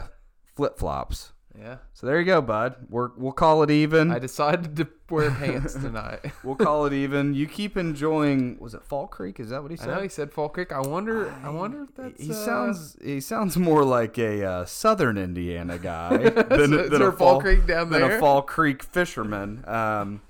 [0.56, 1.34] flip flops.
[1.60, 1.78] Yeah.
[1.94, 2.76] So there you go, bud.
[2.90, 4.12] We're, we'll call it even.
[4.12, 6.20] I decided to wear pants tonight.
[6.44, 7.34] we'll call it even.
[7.34, 8.58] You keep enjoying.
[8.60, 9.40] Was it Fall Creek?
[9.40, 9.90] Is that what he said?
[9.90, 10.72] I know he said Fall Creek.
[10.72, 11.32] I wonder.
[11.44, 12.22] I wonder if that's.
[12.22, 17.02] he uh, sounds he sounds more like a uh, Southern Indiana guy than, Is than
[17.02, 18.02] a Fall Creek down there.
[18.02, 19.64] than a Fall Creek fisherman.
[19.68, 20.22] Um,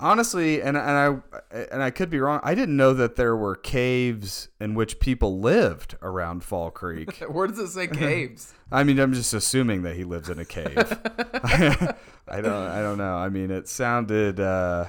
[0.00, 1.22] honestly, and and
[1.52, 2.40] I and I could be wrong.
[2.42, 7.16] I didn't know that there were caves in which people lived around Fall Creek.
[7.28, 8.54] Where does it say caves?
[8.72, 10.76] I mean, I'm just assuming that he lives in a cave.
[10.76, 12.46] I don't.
[12.46, 13.16] I don't know.
[13.16, 14.40] I mean, it sounded.
[14.40, 14.86] Uh,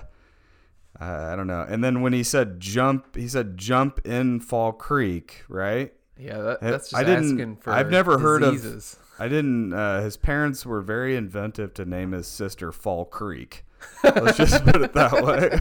[0.99, 1.65] I don't know.
[1.67, 5.91] And then when he said jump, he said jump in Fall Creek, right?
[6.17, 7.71] Yeah, that, that's just I didn't- asking for.
[7.71, 8.97] I've never heard of- diseases.
[9.19, 9.73] I didn't.
[9.73, 13.63] Uh, his parents were very inventive to name his sister Fall Creek.
[14.03, 15.59] Let's just put it that way.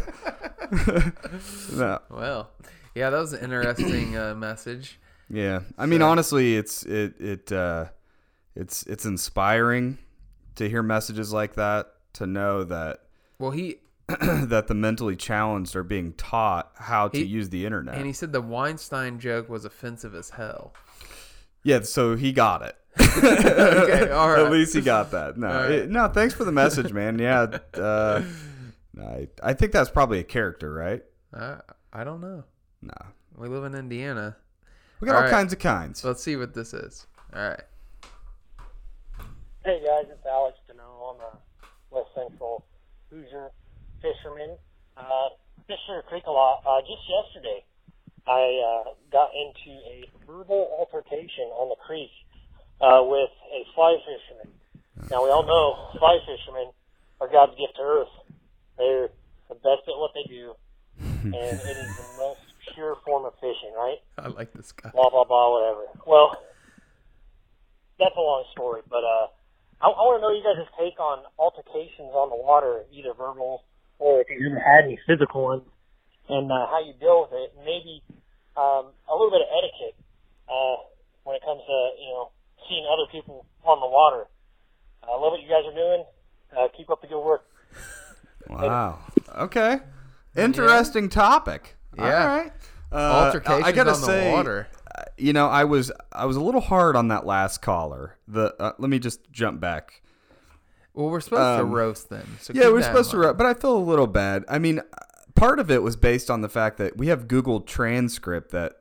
[1.76, 2.50] no, Well,
[2.94, 4.98] yeah, that was an interesting uh, message.
[5.28, 5.60] yeah.
[5.78, 7.86] I mean, honestly, it's it it uh,
[8.54, 9.98] it's it's inspiring
[10.56, 11.86] to hear messages like that.
[12.14, 13.00] To know that
[13.38, 13.76] Well, he
[14.08, 17.94] that the mentally challenged are being taught how to use the internet.
[17.94, 20.74] and he said the Weinstein joke was offensive as hell.
[21.64, 22.76] Yeah, so he got it.
[23.22, 24.44] Okay, all right.
[24.46, 25.36] At least he got that.
[25.38, 25.70] No, All right.
[25.70, 26.08] it- no.
[26.08, 27.18] Thanks for the message, man.
[27.18, 28.22] Yeah, uh,
[29.00, 31.02] I I think that's probably a character, right?
[31.34, 31.58] I
[31.92, 32.44] I don't know.
[32.82, 32.92] No,
[33.36, 34.36] We live in Indiana.
[35.00, 35.30] we got All all, right.
[35.30, 36.04] kinds of kinds.
[36.04, 37.06] Let's see what this is.
[37.34, 37.60] All right.
[39.64, 41.14] Hey guys, it's Alex Deneau.
[41.14, 41.38] I'm a
[41.94, 42.64] West Central
[43.10, 43.50] Hoosier
[44.00, 44.56] fisherman.
[44.96, 45.28] Uh,
[45.68, 46.62] fish Sugar Creek a lot.
[46.66, 47.64] Uh, just yesterday,
[48.26, 52.10] I uh, got into a verbal altercation on the creek
[52.80, 54.54] uh, with a fly fisherman.
[55.10, 56.70] Now we all know fly fishermen
[57.20, 58.14] are God's gift to earth.
[58.78, 59.08] They're
[59.48, 60.54] the best at what they do,
[61.00, 62.40] and it is the most
[62.74, 63.98] pure form of fishing, right?
[64.18, 64.90] I like this guy.
[64.90, 65.86] blah blah blah whatever.
[66.06, 66.36] Well,
[67.98, 69.26] that's a long story, but uh,
[69.82, 73.64] I, I want to know you guys' take on altercations on the water, either verbal
[74.02, 75.62] or if you've ever had any physical ones,
[76.28, 77.54] and uh, how you deal with it.
[77.64, 78.02] Maybe
[78.56, 79.96] um, a little bit of etiquette
[80.48, 80.76] uh,
[81.24, 82.30] when it comes to you know
[82.68, 84.26] seeing other people on the water.
[85.02, 86.04] I love what you guys are doing.
[86.56, 87.42] Uh, keep up the good work.
[88.48, 88.98] Wow.
[89.36, 89.78] Okay.
[90.36, 91.76] Interesting topic.
[91.96, 92.04] Yeah.
[92.04, 92.52] All right.
[92.90, 94.68] Uh, Altercations I gotta on the say, water.
[94.96, 98.16] uh, You know, I was I was a little hard on that last caller.
[98.28, 100.02] The uh, let me just jump back.
[100.94, 102.36] Well, we're supposed Um, to roast them.
[102.42, 103.28] So yeah, we're supposed to, mind.
[103.28, 104.44] ru- but I feel a little bad.
[104.46, 104.82] I mean,
[105.34, 108.74] part of it was based on the fact that we have Google Transcript that,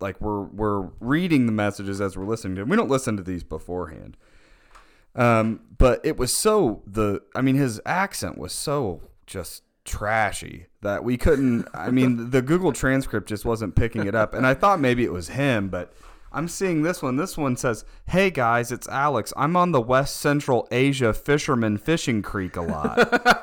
[0.00, 2.62] like, we're we're reading the messages as we're listening to.
[2.62, 2.68] them.
[2.68, 4.16] We don't listen to these beforehand.
[5.14, 7.22] Um, but it was so the.
[7.34, 11.68] I mean, his accent was so just trashy that we couldn't.
[11.72, 15.12] I mean, the Google Transcript just wasn't picking it up, and I thought maybe it
[15.12, 15.92] was him, but.
[16.36, 17.16] I'm seeing this one.
[17.16, 19.32] This one says, "Hey guys, it's Alex.
[19.36, 22.96] I'm on the West Central Asia Fisherman Fishing Creek a lot."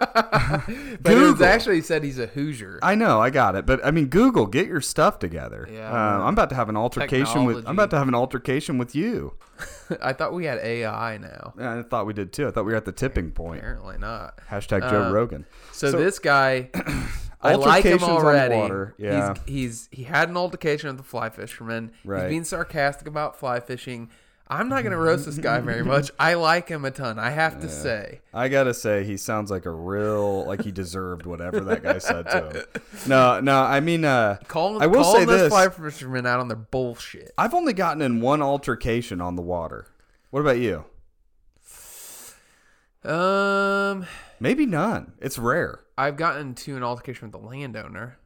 [0.54, 1.46] But Google.
[1.46, 2.80] actually said he's a Hoosier.
[2.84, 5.68] I know, I got it, but I mean, Google, get your stuff together.
[5.72, 5.90] Yeah.
[5.92, 7.66] uh, I'm about to have an altercation with.
[7.66, 9.34] I'm about to have an altercation with you.
[10.02, 11.54] I thought we had AI now.
[11.58, 12.48] Yeah, I thought we did too.
[12.48, 13.60] I thought we were at the tipping point.
[13.60, 14.38] Apparently not.
[14.50, 15.46] Hashtag Joe Uh, Rogan.
[15.72, 16.70] So, So- this guy,
[17.44, 18.10] I like him Altercations on
[18.50, 18.94] the already.
[18.98, 19.34] yeah.
[19.46, 21.92] He's, he's he had an altercation with the fly fisherman.
[22.06, 22.24] Right.
[22.24, 24.10] He's being sarcastic about fly fishing.
[24.48, 26.12] I'm not gonna roast this guy very much.
[26.20, 27.18] I like him a ton.
[27.18, 28.22] I have to say.
[28.34, 32.30] I gotta say, he sounds like a real like he deserved whatever that guy said
[32.30, 32.82] to him.
[33.08, 36.40] No, no, I mean, uh, Call, I will call say those this: fly fishermen out
[36.40, 37.32] on their bullshit.
[37.38, 39.88] I've only gotten in one altercation on the water.
[40.30, 40.86] What about you?
[43.04, 44.06] Um,
[44.40, 45.14] Maybe none.
[45.20, 45.80] It's rare.
[45.98, 48.18] I've gotten to an altercation with the landowner.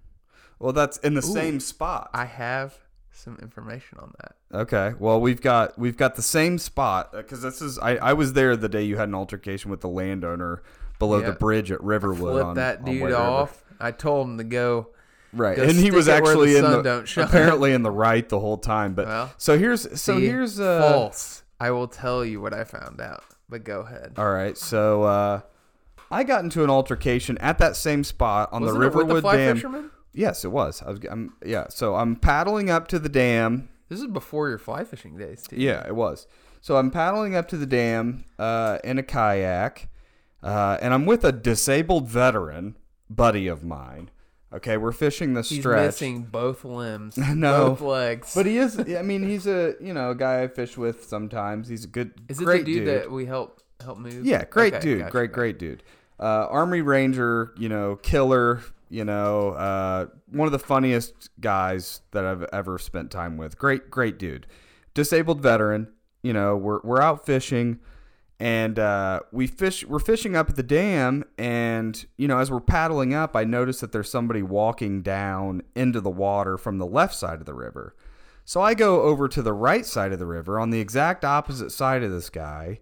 [0.59, 2.09] Well, that's in the same spot.
[2.13, 2.77] I have
[3.11, 4.35] some information on that.
[4.57, 4.93] Okay.
[4.99, 8.55] Well, we've got we've got the same spot because this is I, I was there
[8.55, 10.63] the day you had an altercation with the landowner
[10.99, 11.27] below Yeah.
[11.31, 12.33] the bridge at Riverwood.
[12.33, 13.63] Flip on, that dude off.
[13.79, 14.89] I told him to go.
[15.33, 18.39] Right, Go and he was where the actually in the apparently in the right the
[18.39, 18.93] whole time.
[18.93, 21.43] But Well, so here's so See, here's uh false.
[21.59, 23.23] I will tell you what I found out.
[23.49, 24.13] But go ahead.
[24.17, 24.57] all right.
[24.57, 25.41] So uh,
[26.09, 29.37] I got into an altercation at that same spot on Wasn't the Riverwood the fly
[29.37, 29.55] Dam.
[29.55, 29.91] fisherman?
[30.13, 30.81] Yes, it was.
[30.81, 30.99] I was.
[31.09, 31.67] I'm, yeah.
[31.69, 33.69] So I'm paddling up to the dam.
[33.89, 35.55] This is before your fly fishing days, too.
[35.57, 36.27] Yeah, it was.
[36.61, 39.89] So I'm paddling up to the dam uh, in a kayak,
[40.43, 42.77] uh, and I'm with a disabled veteran
[43.09, 44.09] buddy of mine.
[44.51, 45.85] Okay, we're fishing the He's stretch.
[45.87, 47.69] missing both limbs, No.
[47.69, 48.33] both legs.
[48.33, 48.79] But he is.
[48.97, 51.67] I mean, he's a you know a guy I fish with sometimes.
[51.67, 54.25] He's a good, is it great the dude, that we help help move?
[54.25, 55.35] Yeah, great Okay, dude, gotcha, great, gotcha.
[55.35, 55.83] great dude.
[56.19, 58.61] Uh, Army Ranger, you know, killer.
[58.89, 63.57] You know, uh, one of the funniest guys that I've ever spent time with.
[63.57, 64.47] Great, great dude.
[64.93, 65.91] Disabled veteran.
[66.23, 67.79] You know, we're we're out fishing,
[68.39, 69.85] and uh, we fish.
[69.85, 73.81] We're fishing up at the dam, and you know, as we're paddling up, I notice
[73.81, 77.95] that there's somebody walking down into the water from the left side of the river.
[78.45, 81.71] So I go over to the right side of the river on the exact opposite
[81.71, 82.79] side of this guy,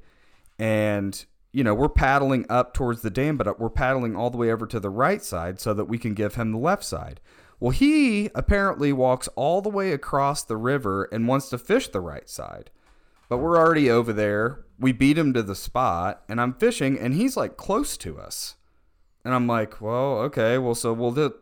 [0.60, 1.26] and
[1.56, 4.52] you know, we're paddling up towards the dam, but uh, we're paddling all the way
[4.52, 7.22] over to the right side so that we can give him the left side.
[7.62, 12.02] Well, he apparently walks all the way across the river and wants to fish the
[12.02, 12.72] right side.
[13.30, 14.66] But we're already over there.
[14.78, 18.56] We beat him to the spot, and I'm fishing, and he's like close to us.
[19.24, 21.36] And I'm like, well, okay, well, so we'll do,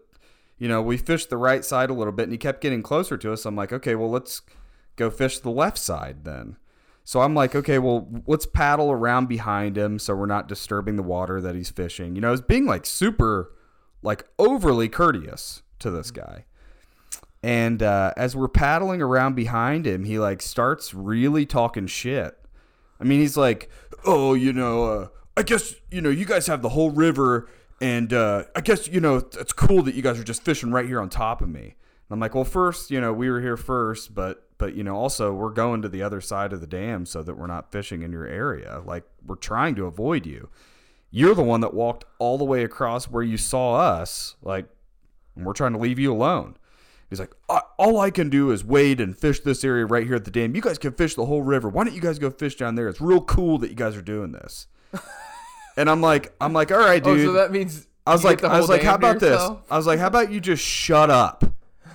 [0.60, 3.18] you know, we fished the right side a little bit, and he kept getting closer
[3.18, 3.48] to us.
[3.48, 4.44] I'm like, okay, well, let's
[4.96, 6.58] go fish the left side then.
[7.04, 11.04] So I'm like, okay, well, let's paddle around behind him so we're not disturbing the
[11.04, 12.16] water that he's fishing.
[12.16, 13.52] You know, it's being like super,
[14.02, 16.46] like overly courteous to this guy.
[17.44, 22.38] And uh, as we're paddling around behind him, he like starts really talking shit.
[23.02, 23.70] I mean, he's like,
[24.06, 27.50] "Oh, you know, uh, I guess you know, you guys have the whole river,
[27.82, 30.86] and uh, I guess you know, it's cool that you guys are just fishing right
[30.86, 33.58] here on top of me." And I'm like, "Well, first, you know, we were here
[33.58, 37.06] first, but but you know, also we're going to the other side of the dam
[37.06, 38.82] so that we're not fishing in your area.
[38.86, 40.48] Like we're trying to avoid you.
[41.12, 44.38] You're the one that walked all the way across where you saw us.
[44.42, 44.70] Like,
[45.36, 46.56] and we're trying to leave you alone."
[47.10, 47.34] He's like,
[47.78, 50.56] all I can do is wade and fish this area right here at the dam.
[50.56, 51.68] You guys can fish the whole river.
[51.68, 52.88] Why don't you guys go fish down there?
[52.88, 54.68] It's real cool that you guys are doing this.
[55.78, 57.26] and I'm like, I'm like, all right, Oh, dude.
[57.26, 59.42] so that means I was like, I was like, how about this?
[59.70, 61.44] I was like, how about you just shut up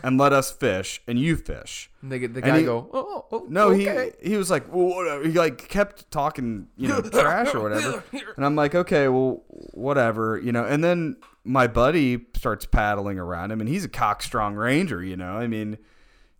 [0.02, 1.90] and let us fish and you fish.
[2.02, 4.12] And they the guy he- go, oh, oh, No, okay.
[4.20, 5.22] he he was like, well, whatever.
[5.22, 8.02] Uh, he like kept talking, you know, trash or whatever.
[8.36, 9.42] And I'm like, okay, well,
[9.72, 10.64] whatever, you know.
[10.64, 15.32] And then my buddy starts paddling around him, and he's a cockstrong ranger, you know.
[15.36, 15.78] I mean,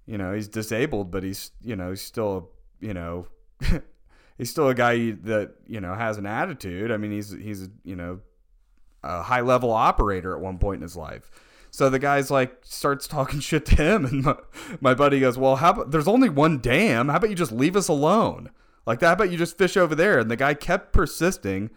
[0.06, 2.50] you know, he's disabled, but he's, you know, he's still,
[2.80, 3.26] you know,
[4.38, 6.90] he's still a guy that you know has an attitude.
[6.90, 8.20] I mean, he's he's you know
[9.02, 11.30] a high level operator at one point in his life.
[11.78, 14.36] So the guy's like starts talking shit to him, and my,
[14.80, 17.08] my buddy goes, "Well, how about there's only one dam?
[17.08, 18.50] How about you just leave us alone?
[18.84, 19.06] Like that?
[19.06, 21.70] How about you just fish over there?" And the guy kept persisting,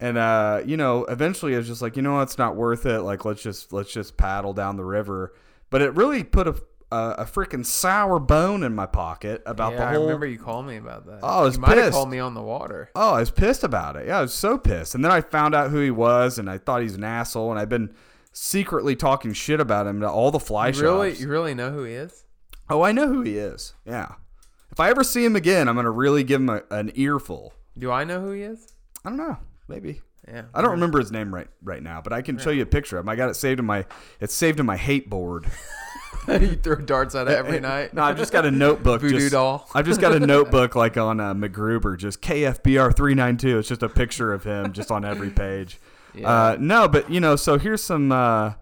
[0.00, 2.86] and uh, you know, eventually I was just like, you know what, it's not worth
[2.86, 3.02] it.
[3.02, 5.32] Like let's just let's just paddle down the river.
[5.70, 9.78] But it really put a a, a freaking sour bone in my pocket about yeah,
[9.78, 11.20] the I remember you called me about that.
[11.22, 11.92] Oh, I was you pissed.
[11.92, 12.90] called me on the water.
[12.96, 14.08] Oh, I was pissed about it.
[14.08, 14.96] Yeah, I was so pissed.
[14.96, 17.52] And then I found out who he was, and I thought he's an asshole.
[17.52, 17.94] And I've been
[18.36, 21.20] secretly talking shit about him to all the fly You really, shops.
[21.22, 22.24] you really know who he is?
[22.68, 23.74] Oh, I know who he is.
[23.86, 24.16] Yeah.
[24.70, 27.54] If I ever see him again, I'm gonna really give him a, an earful.
[27.78, 28.74] Do I know who he is?
[29.04, 29.38] I don't know.
[29.68, 30.02] Maybe.
[30.28, 30.42] Yeah.
[30.52, 32.98] I don't remember his name right right now, but I can show you a picture
[32.98, 33.08] of him.
[33.08, 33.86] I got it saved in my
[34.20, 35.46] it's saved in my hate board.
[36.28, 37.94] you throw darts at it every night.
[37.94, 39.00] No, I've just got a notebook.
[39.02, 39.68] Voodoo just, doll.
[39.74, 43.58] I've just got a notebook like on uh, MacGruber, just KFBR three nine two.
[43.58, 45.78] It's just a picture of him just on every page.
[46.16, 46.28] Yeah.
[46.28, 48.12] Uh, no, but you know, so here's some.
[48.12, 48.54] Uh,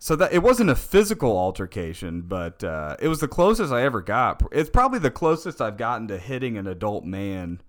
[0.00, 4.00] so that it wasn't a physical altercation, but uh, it was the closest I ever
[4.00, 4.42] got.
[4.52, 7.60] It's probably the closest I've gotten to hitting an adult man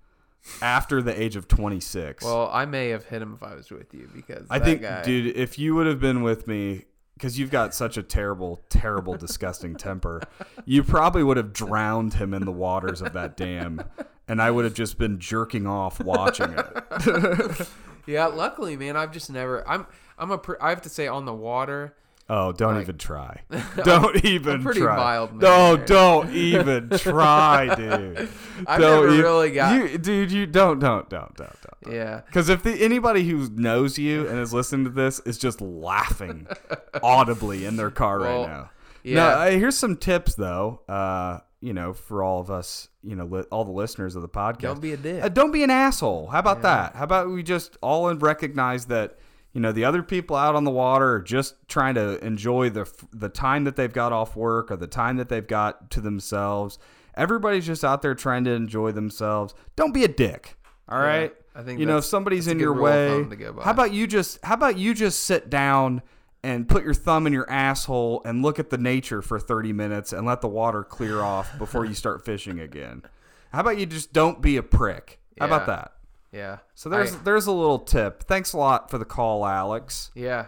[0.62, 2.24] after the age of 26.
[2.24, 5.02] Well, I may have hit him if I was with you because I think, guy,
[5.04, 9.16] dude, if you would have been with me, because you've got such a terrible, terrible,
[9.16, 10.22] disgusting temper,
[10.66, 13.84] you probably would have drowned him in the waters of that dam,
[14.28, 17.68] and I would have just been jerking off watching it.
[18.10, 19.68] Yeah, luckily, man, I've just never.
[19.68, 19.86] I'm.
[20.18, 20.38] I'm a.
[20.38, 21.96] Pr- I have to say, on the water,
[22.32, 23.42] Oh, don't Like- even try.
[23.84, 24.96] Don't even try pretty try.
[24.96, 25.40] mild, man.
[25.40, 28.30] No, don't even try, dude.
[28.68, 29.74] I've Don't never e- really got.
[29.92, 31.94] You, dude, you don't, don't, don't, don't, don't.
[31.96, 32.22] yeah.
[32.28, 36.46] Because if the, anybody who knows you and is listening to this is just laughing
[37.02, 38.70] audibly in their car Well, right now.
[39.04, 39.16] yeah.
[39.16, 40.82] No, uh, here's some tips though.
[40.88, 44.30] Uh, you know, for all of us, you know, li- all the listeners of the
[44.30, 44.60] podcast.
[44.62, 45.24] Don't be a dick.
[45.24, 46.28] Uh, don't be an asshole.
[46.28, 46.96] How about that?
[46.96, 49.18] How about we just all recognize that
[49.54, 52.90] you know the other people out on the water are just trying to enjoy the
[53.12, 56.78] the time that they've got off work or the time that they've got to themselves.
[57.16, 59.54] Everybody's just out there trying to enjoy themselves.
[59.76, 60.56] Don't be a dick.
[60.88, 61.36] All Yeah, right.
[61.56, 63.26] I think you know if somebody's in your way.
[63.28, 63.64] to go by.
[63.64, 66.04] How about you just how about you just sit down
[66.44, 70.14] and put your thumb in your asshole and look at the nature for 30 minutes
[70.14, 73.04] and let the water clear off before you start fishing again.
[73.52, 75.20] How about you just don't be a prick?
[75.40, 75.94] How about that?
[76.32, 76.58] Yeah.
[76.76, 78.24] So there's I- there's a little tip.
[78.24, 80.12] Thanks a lot for the call, Alex.
[80.16, 80.48] Yeah.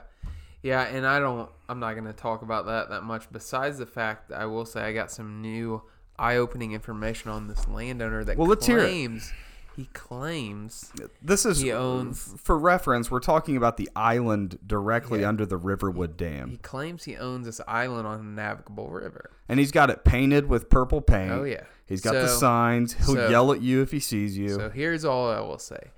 [0.62, 3.86] Yeah, and I don't I'm not going to talk about that that much besides the
[3.88, 5.82] fact that I will say I got some new
[6.20, 8.84] eye-opening information on this landowner that Well, let's hear it.
[8.84, 9.34] claims
[9.76, 10.92] he claims
[11.22, 13.10] This is He owns- for reference.
[13.10, 15.30] We're talking about the island directly Yeah.
[15.30, 16.50] under the Riverwood Dam.
[16.50, 19.32] he claims he owns this island on a navigable river.
[19.50, 21.32] and he's got it painted with purple paint.
[21.32, 21.64] Oh, yeah.
[21.86, 22.94] He's got the signs.
[22.94, 24.50] He'll so- yell at you if he sees you.
[24.50, 25.92] So here's all I will say: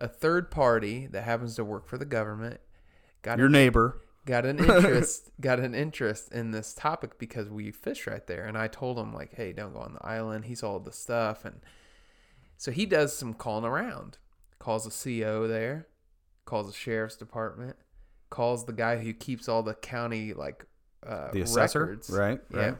[0.00, 2.60] a third party that happens to work for the government
[3.22, 4.02] got Your an, neighbor.
[4.26, 8.58] got an interest got an interest in this topic because we fish right there, and
[8.58, 11.60] I told him like, "Hey, don't go on the island." He saw the stuff, and
[12.58, 14.18] so he does some calling around.
[14.58, 15.86] Calls the CO there,
[16.44, 17.76] calls the sheriff's department,
[18.28, 20.66] calls the guy who keeps all the county like
[21.06, 22.10] uh, The assessor, records.
[22.10, 22.40] right?
[22.52, 22.58] Yeah.
[22.60, 22.76] Right.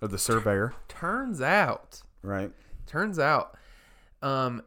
[0.00, 2.50] Or the surveyor, Turns out right?
[2.86, 3.56] Turns out,
[4.22, 4.62] um,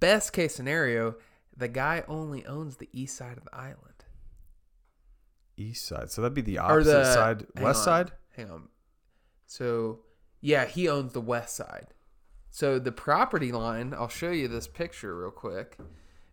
[0.00, 1.14] best case scenario,
[1.56, 3.78] the guy only owns the east side of the island.
[5.56, 6.10] East side.
[6.10, 7.46] So that'd be the opposite the side.
[7.60, 8.12] West on, side.
[8.36, 8.68] Hang on.
[9.46, 10.00] So,
[10.40, 11.88] yeah, he owns the west side.
[12.54, 15.76] So the property line, I'll show you this picture real quick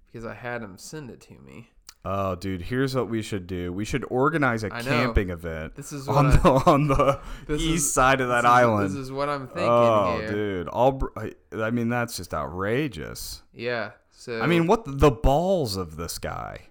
[0.06, 1.72] because I had him send it to me.
[2.06, 3.74] Oh, dude, here's what we should do.
[3.74, 4.90] We should organize a I know.
[4.92, 5.74] camping event.
[5.74, 7.20] This is on what the on the
[7.56, 8.90] east is- side of that this is- island.
[8.92, 10.32] This is what I'm thinking oh, here.
[10.32, 13.42] dude, all I- I mean that's just outrageous.
[13.52, 13.94] Yeah.
[14.12, 16.68] So I mean, what the, the balls of this guy?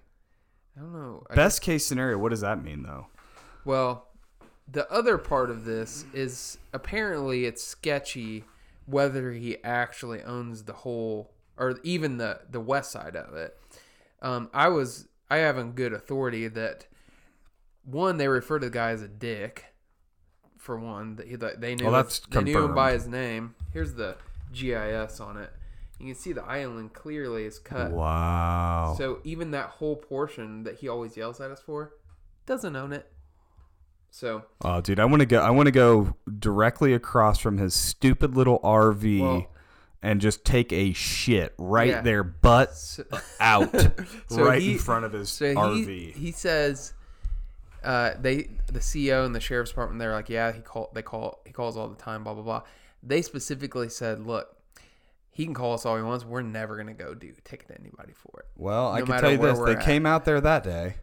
[0.77, 1.25] I don't know.
[1.29, 2.17] I Best case scenario.
[2.17, 3.07] What does that mean though?
[3.65, 4.07] Well,
[4.71, 8.45] the other part of this is apparently it's sketchy
[8.91, 13.57] whether he actually owns the whole or even the the west side of it.
[14.21, 16.87] Um, I was I have on good authority that
[17.83, 19.65] one they refer to the guy as a dick.
[20.57, 23.55] For one, that he, that they knew Well, that's they knew him by his name.
[23.73, 24.15] Here's the
[24.53, 25.49] GIS on it.
[25.99, 27.91] You can see the island clearly is cut.
[27.91, 28.93] Wow.
[28.95, 31.93] So even that whole portion that he always yells at us for
[32.45, 33.11] doesn't own it.
[34.13, 35.39] So Oh, dude, I want to go.
[35.41, 39.47] I want to go directly across from his stupid little RV Well-
[40.03, 42.01] and just take a shit right Yeah.
[42.01, 43.03] there, butt So-
[43.39, 43.69] out,
[44.27, 45.85] So right he- in front of his so RV.
[45.87, 46.93] he he says
[47.83, 51.39] uh, they the CEO and the sheriff's department they're like yeah he call they call
[51.45, 52.61] he calls all the time blah blah blah.
[53.03, 54.55] They specifically said look
[55.31, 56.25] he can call us all he wants.
[56.25, 58.45] We're never gonna go do ticket to anybody for it.
[58.57, 59.81] well, I can tell you this: they at.
[59.85, 60.95] came out there that day.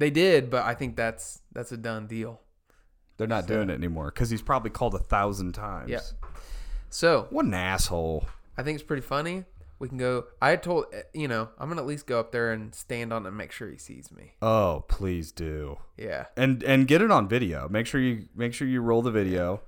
[0.00, 2.40] They did, but I think that's that's a done deal.
[3.18, 5.90] They're not doing it anymore because he's probably called a thousand times.
[5.90, 6.00] Yeah.
[6.88, 8.24] So What an asshole.
[8.56, 9.44] I think it's pretty funny.
[9.78, 10.24] We can go.
[10.40, 13.26] I told eh, you know I'm gonna at least go up there and stand on
[13.26, 14.36] it and make sure he sees me.
[14.40, 15.76] Oh, please do.
[15.98, 16.26] Yeah.
[16.34, 17.68] And and get it on video.
[17.68, 19.60] Make sure you make sure you roll the video.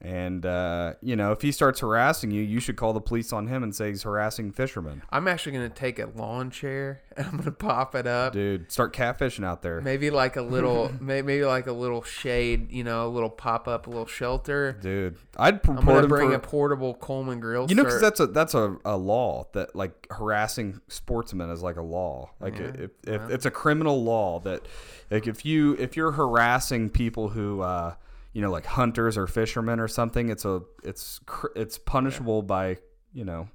[0.00, 3.46] And uh, you know, if he starts harassing you, you should call the police on
[3.46, 5.02] him and say he's harassing fishermen.
[5.08, 8.34] I'm actually gonna take a lawn chair and I'm gonna pop it up.
[8.34, 9.80] Dude, start catfishing out there.
[9.80, 13.66] Maybe like a little, may- maybe like a little shade, you know, a little pop
[13.66, 14.76] up, a little shelter.
[14.78, 17.66] Dude, I'd I'm gonna bring for a portable Coleman grill.
[17.70, 21.76] You know, because that's a that's a, a law that like harassing sportsmen is like
[21.76, 22.30] a law.
[22.40, 23.30] Like Yeah, if, if well.
[23.30, 24.66] it's a criminal law that
[25.10, 27.94] like if you if you're harassing people who uh
[28.34, 31.20] you know like hunters or fishermen or something, it's a it's
[31.56, 32.76] it's punishable by
[33.14, 33.48] you know.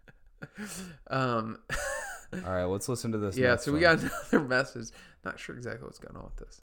[1.10, 1.58] um,
[2.44, 3.36] All right, let's listen to this.
[3.36, 3.56] yeah.
[3.56, 3.96] So we one.
[3.96, 4.88] got another message.
[5.24, 6.60] Not sure exactly what's going on with this.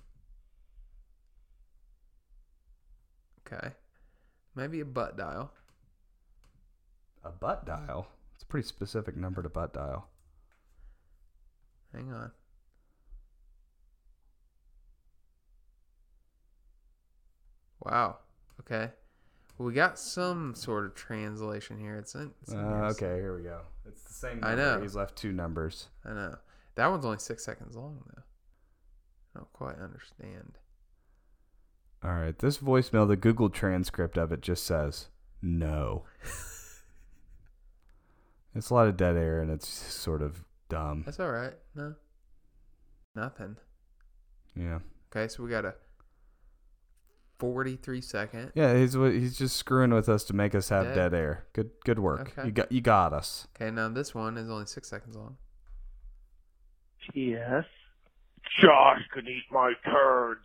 [3.48, 3.70] Okay,
[4.56, 5.52] maybe a butt dial.
[7.24, 8.08] a butt dial.
[8.34, 10.08] It's a pretty specific number to butt dial.
[11.94, 12.32] Hang on.
[17.82, 18.18] Wow.
[18.62, 18.92] Okay.
[19.58, 21.98] Well, we got some sort of translation here.
[21.98, 23.62] It's, in, it's in Uh, okay, here we go.
[23.88, 24.40] It's the same.
[24.44, 24.82] I know.
[24.82, 25.88] He's left two numbers.
[26.06, 26.36] I know.
[26.76, 28.22] That one's only six seconds long, though.
[29.36, 30.58] I don't quite understand.
[32.04, 35.10] All right, this voicemail, the Google transcript of it just says
[35.42, 36.06] no.
[38.56, 41.04] it's a lot of dead air and it's sort of dumb.
[41.06, 41.54] That's all right.
[41.76, 41.94] No.
[43.16, 43.58] Nothing.
[44.56, 44.80] Yeah.
[45.16, 45.76] Okay, so we got a
[47.42, 48.52] 43 second.
[48.54, 50.94] Yeah, he's he's just screwing with us to make us have Dead.
[50.96, 51.46] dead air.
[51.54, 52.34] Good good work.
[52.38, 52.46] Okay.
[52.48, 53.48] You got you got us.
[53.60, 55.38] Okay, now this one is only six seconds long.
[57.16, 57.66] Yes.
[58.62, 60.42] Josh could eat my turds.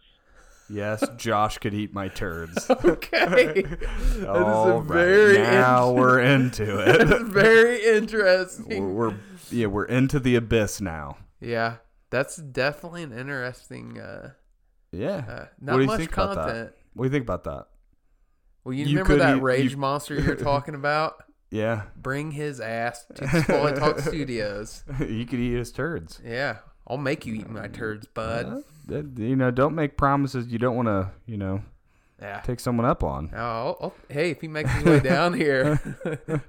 [0.70, 2.66] Yes, Josh could eat my turds.
[2.84, 3.62] Okay.
[3.62, 7.22] that All is a right, very now int- we're into That's it.
[7.26, 8.94] very we're, interesting.
[8.94, 9.14] we're
[9.50, 11.18] yeah, we're into the abyss now.
[11.40, 11.76] Yeah,
[12.10, 14.00] that's definitely an interesting.
[14.00, 14.30] Uh,
[14.92, 15.24] Yeah.
[15.28, 16.72] uh, what not do you much think about content.
[16.96, 17.66] What do you think about that?
[18.64, 21.22] Well, you, You remember could that rage you- monster you're talking about?
[21.50, 21.82] Yeah.
[21.96, 24.82] Bring his ass to Smalley Talk Studios.
[25.00, 26.20] you could eat his turds.
[26.24, 28.64] Yeah, I'll make you eat my turds, bud.
[28.90, 31.62] Uh, you know, don't make promises you don't want to, you know,
[32.20, 32.40] Yeah.
[32.40, 33.30] take someone up on.
[33.32, 35.80] Oh, I'll- I'll- hey, if he makes his way down here,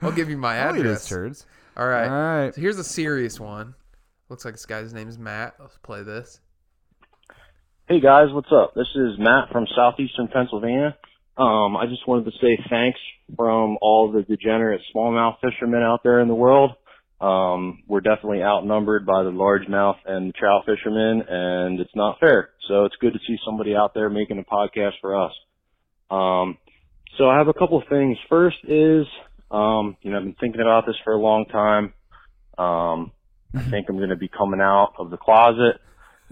[0.01, 1.07] I'll give you my I'll eat his address.
[1.09, 1.45] turds.
[1.77, 2.07] All right.
[2.07, 2.55] All right.
[2.55, 3.75] So here's a serious one.
[4.29, 5.55] Looks like this guy's name is Matt.
[5.59, 6.39] Let's play this.
[7.89, 8.73] Hey guys, what's up?
[8.75, 10.97] This is Matt from southeastern Pennsylvania.
[11.37, 12.99] Um, I just wanted to say thanks
[13.33, 16.71] from all the degenerate smallmouth fishermen out there in the world.
[17.21, 22.49] Um, we're definitely outnumbered by the largemouth and trout fishermen, and it's not fair.
[22.67, 25.31] So it's good to see somebody out there making a podcast for us.
[26.11, 26.57] Um,
[27.17, 28.17] so I have a couple of things.
[28.27, 29.05] First is,
[29.49, 31.93] um, you know, I've been thinking about this for a long time.
[32.57, 33.13] Um,
[33.55, 35.79] I think I'm going to be coming out of the closet.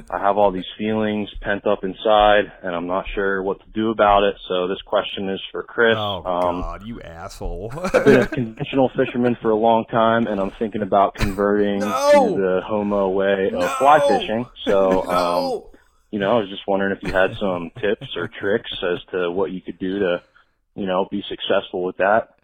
[0.09, 3.91] I have all these feelings pent up inside, and I'm not sure what to do
[3.91, 4.35] about it.
[4.47, 5.95] So this question is for Chris.
[5.97, 7.71] Oh um, God, you asshole!
[7.93, 12.35] I've been a conventional fisherman for a long time, and I'm thinking about converting No!
[12.35, 14.45] to the homo way of fly fishing.
[14.65, 15.63] So, um,
[16.11, 19.31] you know, I was just wondering if you had some tips or tricks as to
[19.31, 20.23] what you could do to,
[20.75, 22.35] you know, be successful with that.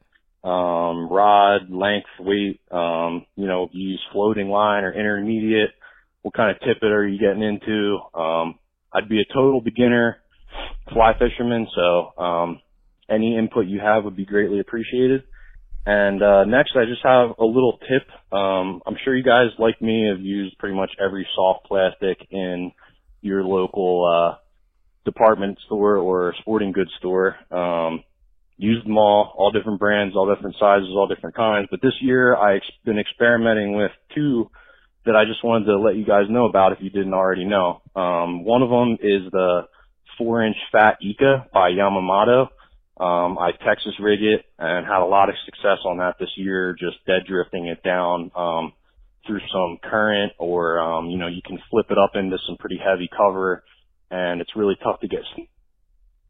[0.44, 5.72] Um, rod, length, weight, um, you know, use floating line or intermediate.
[6.22, 8.00] What kind of tippet are you getting into?
[8.14, 8.60] Um,
[8.94, 10.18] I'd be a total beginner
[10.92, 12.62] fly fisherman, so, um,
[13.10, 15.24] any input you have would be greatly appreciated.
[15.86, 18.08] And uh, next, I just have a little tip.
[18.32, 22.72] Um, I'm sure you guys, like me, have used pretty much every soft plastic in
[23.22, 24.38] your local uh,
[25.06, 27.36] department store or sporting goods store.
[27.52, 28.04] Um,
[28.58, 31.68] used them all, all different brands, all different sizes, all different kinds.
[31.72, 34.52] But this year, I've been experimenting with two
[35.06, 37.82] that I just wanted to let you guys know about if you didn't already know.
[37.96, 39.68] Um, one of them is the
[40.18, 42.50] four-inch Fat Ika by Yamamoto.
[43.00, 46.76] Um, I Texas rig it and had a lot of success on that this year,
[46.78, 48.74] just dead drifting it down, um,
[49.26, 52.78] through some current or, um, you know, you can flip it up into some pretty
[52.78, 53.64] heavy cover
[54.12, 55.22] and it's really tough to get.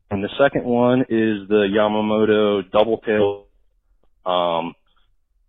[0.10, 3.48] And the second one is the Yamamoto double tail.
[4.26, 4.76] Um,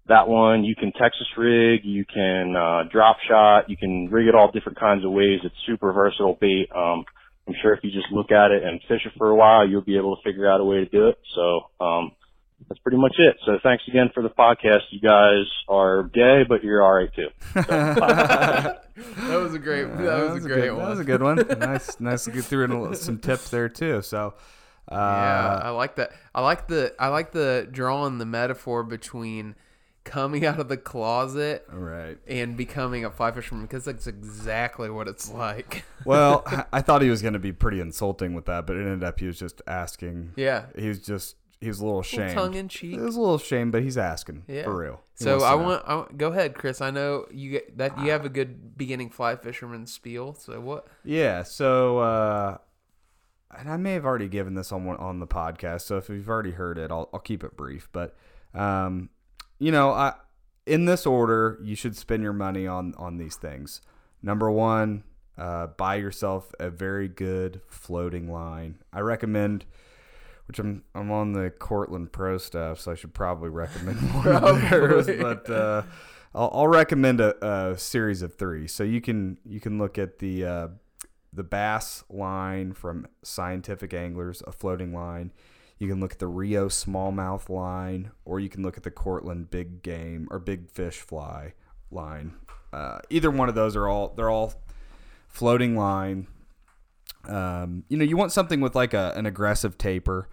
[0.06, 4.34] that one you can Texas rig, you can, uh, drop shot, you can rig it
[4.34, 5.40] all different kinds of ways.
[5.44, 6.68] It's super versatile bait.
[6.74, 7.04] Um,
[7.46, 9.80] I'm sure if you just look at it and fish it for a while, you'll
[9.82, 11.18] be able to figure out a way to do it.
[11.34, 12.12] So, um,
[12.68, 13.36] that's pretty much it.
[13.44, 14.82] So thanks again for the podcast.
[14.90, 17.28] You guys are gay, but you're all right too.
[18.94, 19.30] So.
[19.30, 19.84] That was a great.
[19.84, 20.84] That, was, a great good, one.
[20.84, 21.36] That was a good one.
[21.58, 24.02] nice, nice to get through in a little- some tips there too.
[24.02, 24.34] So,
[24.86, 26.12] uh, yeah, I like that.
[26.34, 26.94] I like the.
[26.98, 29.54] I like the drawing the metaphor between
[30.04, 32.18] coming out of the closet right.
[32.26, 35.84] and becoming a fly fisherman because that's exactly what it's like.
[36.04, 38.80] Well, I- I thought he was going to be pretty insulting with that, but it
[38.80, 40.32] ended up he was just asking.
[40.36, 42.34] yeah, He was just he was a little ashamed.
[42.34, 42.94] tongue in cheek.
[42.98, 44.64] It was a little shame but he's asking Yeah.
[44.64, 45.00] for real.
[45.16, 46.18] He So I want, I want.
[46.18, 46.80] Go ahead, Chris.
[46.80, 50.34] I know you get that you have a good beginning fly fisherman spiel.
[50.34, 50.88] So what?
[51.04, 52.58] Yeah, so uh
[53.56, 56.28] and I may have already given this on one, on the podcast, so if you've
[56.28, 58.16] already heard it, I'll I'll keep it brief, but
[58.54, 59.10] um
[59.62, 60.14] you know, I
[60.66, 63.80] in this order, you should spend your money on on these things.
[64.22, 65.04] Number 1,
[65.38, 68.78] uh buy yourself a very good floating line.
[68.92, 69.64] I recommend
[70.46, 74.60] which I'm I'm on the Cortland Pro stuff, so I should probably recommend one of
[74.68, 75.06] theirs.
[75.06, 75.82] But uh,
[76.34, 78.66] I'll, I'll recommend a, a series of three.
[78.66, 80.68] So you can you can look at the uh,
[81.32, 85.32] the bass line from Scientific Anglers, a floating line.
[85.82, 89.50] You can look at the Rio smallmouth line, or you can look at the Cortland
[89.50, 91.54] big game or big fish fly
[91.90, 92.34] line.
[92.72, 94.54] Uh, either one of those are all they're all
[95.26, 96.28] floating line.
[97.24, 100.28] Um, you know, you want something with like a, an aggressive taper.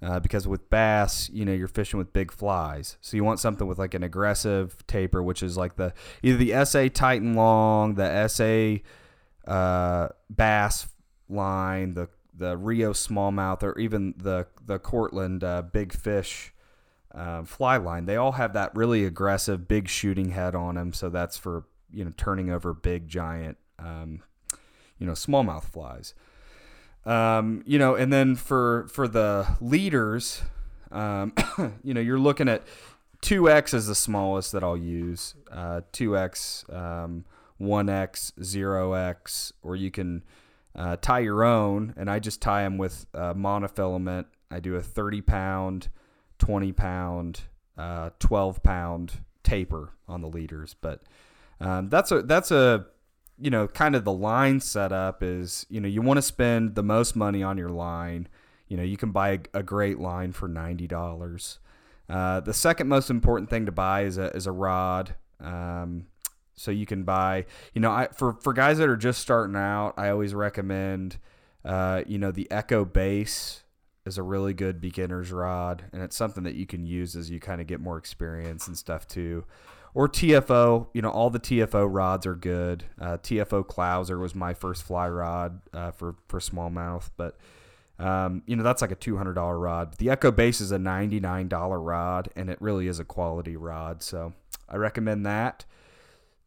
[0.00, 2.96] Uh, because with bass, you know, you're fishing with big flies.
[3.00, 5.92] So you want something with like an aggressive taper, which is like the
[6.22, 10.86] either the SA Titan Long, the SA uh, Bass
[11.28, 16.52] line, the the Rio Smallmouth, or even the the Cortland uh, Big Fish
[17.14, 18.06] uh, fly line.
[18.06, 20.92] They all have that really aggressive, big shooting head on them.
[20.92, 24.22] So that's for you know turning over big, giant, um,
[24.98, 26.14] you know, smallmouth flies.
[27.06, 30.42] Um, you know, and then for for the leaders,
[30.90, 31.32] um,
[31.84, 32.62] you know, you're looking at
[33.20, 35.34] two X is the smallest that I'll use.
[35.50, 37.24] Uh, two X, um,
[37.58, 40.22] one X, zero X, or you can
[40.76, 41.94] uh, tie your own.
[41.96, 44.26] And I just tie them with uh, monofilament.
[44.50, 45.88] I do a 30 pound,
[46.38, 47.40] 20 pound,
[47.76, 49.12] uh, 12 pound
[49.42, 50.74] taper on the leaders.
[50.80, 51.02] But
[51.60, 52.86] um, that's a that's a
[53.38, 56.82] you know, kind of the line setup is, you know, you want to spend the
[56.82, 58.28] most money on your line.
[58.68, 61.58] You know, you can buy a, a great line for ninety dollars.
[62.08, 65.14] Uh, the second most important thing to buy is a is a rod.
[65.40, 66.06] Um,
[66.56, 69.94] so you can buy, you know, I for for guys that are just starting out,
[69.96, 71.18] I always recommend,
[71.64, 73.62] uh, you know, the Echo Base
[74.06, 77.40] is a really good beginner's rod, and it's something that you can use as you
[77.40, 79.44] kind of get more experience and stuff too
[79.94, 80.88] or TFO.
[80.92, 82.84] You know, all the TFO rods are good.
[83.00, 87.38] Uh, TFO Clouser was my first fly rod uh, for for smallmouth, but
[87.96, 89.90] Um, you know, that's like a two hundred dollar rod.
[89.90, 93.04] But The Echo Base is a ninety nine dollar rod, and it really is a
[93.04, 94.02] quality rod.
[94.02, 94.32] So
[94.68, 95.64] I recommend that.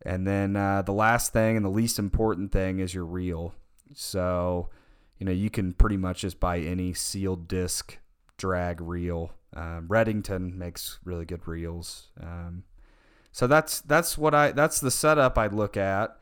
[0.06, 3.54] And then uh, the last thing and the least important thing is your reel.
[3.94, 4.70] So,
[5.18, 7.98] you know, you can pretty much just buy any sealed disc
[8.38, 9.32] drag reel.
[9.56, 12.10] Um, Redington makes really good reels.
[12.22, 12.64] Um,
[13.32, 16.18] so that's that's what I that's the setup I'd look at.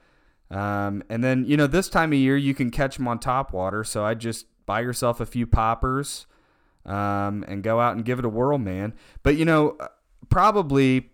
[0.52, 3.54] Um, and then you know this time of year you can catch them on top
[3.54, 3.84] water.
[3.84, 6.28] So I just buy yourself a few poppers
[6.86, 8.94] um, and go out and give it a whirl, man.
[9.24, 9.78] But you know,
[10.30, 11.10] probably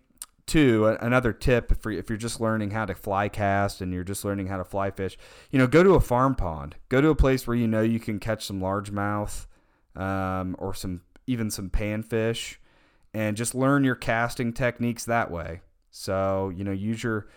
[0.52, 4.22] too another tip for if you're just learning how to fly cast and you're just
[4.22, 5.16] learning how to fly fish,
[5.50, 6.76] you know, go to a farm pond.
[6.90, 9.46] Go to a place where you know you can catch some largemouth
[9.96, 12.56] um, or some even some panfish,
[13.14, 15.62] and just learn your casting techniques that way.
[15.90, 17.28] So you know, use your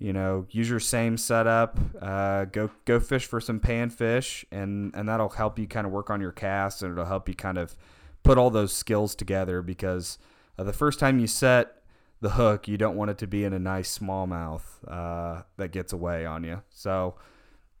[0.00, 1.78] you know use your same setup.
[2.02, 6.10] Uh, go go fish for some panfish, and and that'll help you kind of work
[6.10, 7.76] on your cast, and it'll help you kind of
[8.24, 10.18] put all those skills together because
[10.58, 11.75] uh, the first time you set
[12.20, 15.92] the hook, you don't want it to be in a nice smallmouth uh, that gets
[15.92, 16.62] away on you.
[16.70, 17.16] So,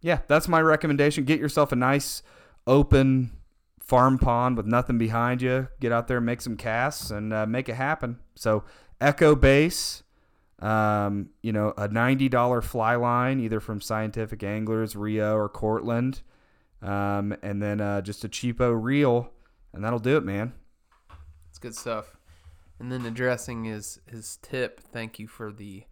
[0.00, 1.24] yeah, that's my recommendation.
[1.24, 2.22] Get yourself a nice
[2.66, 3.32] open
[3.80, 5.68] farm pond with nothing behind you.
[5.80, 8.18] Get out there, make some casts, and uh, make it happen.
[8.34, 8.64] So,
[9.00, 10.02] Echo Base,
[10.60, 16.22] um, you know, a ninety dollar fly line, either from Scientific Anglers, Rio, or Cortland,
[16.82, 19.30] um, and then uh, just a cheapo reel,
[19.72, 20.52] and that'll do it, man.
[21.50, 22.15] It's good stuff.
[22.78, 24.80] And then addressing his his tip.
[24.92, 25.84] Thank you for the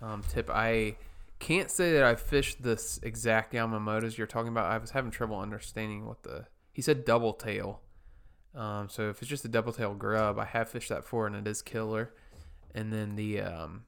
[0.00, 0.48] um, tip.
[0.48, 0.96] I
[1.40, 4.66] can't say that I fished this exact Yamamoto's you're talking about.
[4.66, 7.80] I was having trouble understanding what the he said double tail.
[8.54, 11.36] Um, so if it's just a double tail grub, I have fished that before and
[11.36, 12.12] it is killer.
[12.74, 13.84] And then the um,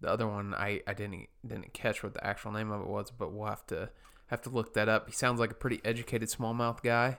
[0.00, 3.10] the other one I, I didn't didn't catch what the actual name of it was,
[3.10, 3.90] but we'll have to
[4.26, 5.06] have to look that up.
[5.06, 7.18] He sounds like a pretty educated smallmouth guy,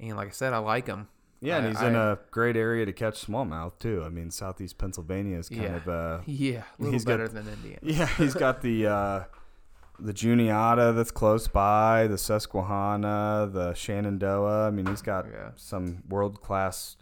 [0.00, 1.08] and like I said, I like him.
[1.40, 4.02] Yeah, and I- he's in a great area to catch smallmouth too.
[4.04, 5.76] I mean, southeast Pennsylvania is kind Yeah.
[5.76, 7.78] of uh, Yeah, a little He's got- better than Indiana.
[7.82, 8.06] yeah.
[8.16, 9.24] He's got the uh,
[9.98, 14.66] the Juniata that's close by, the Susquehanna, the Shenandoah.
[14.68, 15.50] I mean, he's got Yeah.
[15.56, 16.96] some world class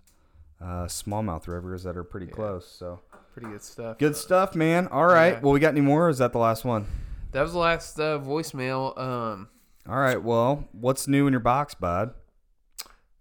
[0.61, 2.33] uh, smallmouth rivers that are pretty Yeah.
[2.35, 2.67] close.
[2.69, 3.01] So
[3.35, 3.99] Pretty good stuff.
[3.99, 4.87] good stuff, man.
[4.89, 5.43] All right.
[5.43, 6.07] Well, we got any more?
[6.07, 6.87] Or is that the last one?
[7.33, 8.97] That was the last uh, voicemail.
[8.97, 9.49] Um,
[9.89, 10.23] All right.
[10.23, 12.15] Well, what's new in your box, bud?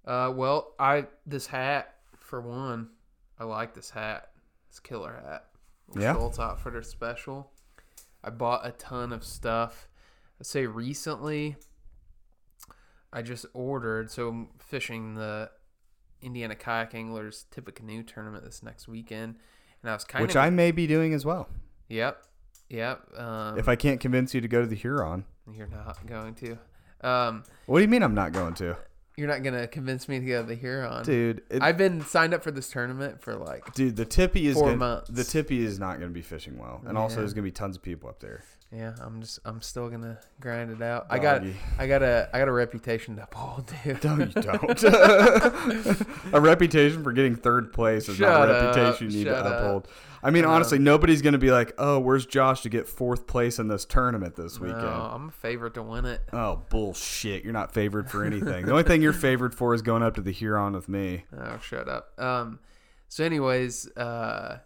[0.06, 2.90] Uh, well, I this hat for one,
[3.40, 4.32] I like this hat.
[4.70, 5.46] It's a killer hat.
[5.98, 6.14] Yeah.
[6.14, 7.52] Schultz Outfitter special.
[8.24, 9.88] I bought a ton of stuff.
[10.40, 11.58] I'd say recently,
[13.12, 14.10] I just ordered.
[14.10, 15.52] So I'm fishing the
[16.22, 19.36] Indiana Kayak Anglers Tippecanoe tournament this next weekend,
[19.82, 21.50] and I was kind Which of I may be doing as well.
[21.90, 22.24] Yep.
[22.70, 23.20] Yep.
[23.20, 25.26] Um, If I can't convince you to go to the Huron.
[25.52, 26.58] you're not going to.
[27.02, 28.78] Um, What do you mean I'm not going to?
[29.16, 32.34] You're not gonna convince me to go to the Huron, Dude, it, I've been signed
[32.34, 35.10] up for this tournament for like Dude, the tippy is Four gonna, months.
[35.10, 37.52] the tippy is not going to be fishing well, and also there's going to be
[37.52, 38.44] tons of people up there.
[38.74, 38.96] Yeah.
[39.02, 41.06] I'm just I'm still gonna grind it out.
[41.10, 41.44] I got
[41.78, 44.04] I got a I got a reputation to uphold, dude.
[44.04, 44.84] No, you don't.
[46.34, 49.44] a reputation for getting third place is not Shut a up, reputation you need shut
[49.44, 49.60] to up.
[49.60, 49.88] uphold.
[50.26, 53.60] I mean, honestly, nobody's going to be like, "Oh, where's Josh to get fourth place
[53.60, 56.22] in this tournament this weekend?" No, I'm a favorite to win it.
[56.32, 57.44] Oh, bullshit!
[57.44, 58.66] You're not favored for anything.
[58.66, 61.26] the only thing you're favored for is going up to the Huron with me.
[61.38, 62.18] Oh, shut up.
[62.18, 62.60] Um,
[63.10, 64.60] so anyways, uh,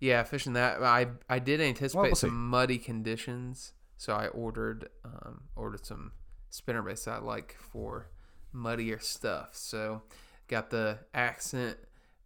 [0.00, 0.82] yeah, fishing that.
[0.82, 2.26] I I did anticipate we'll see.
[2.26, 6.12] some muddy conditions, so I ordered um ordered some
[6.48, 8.08] spinner baits I like for
[8.52, 9.50] muddier stuff.
[9.52, 10.02] So
[10.48, 11.78] got the accent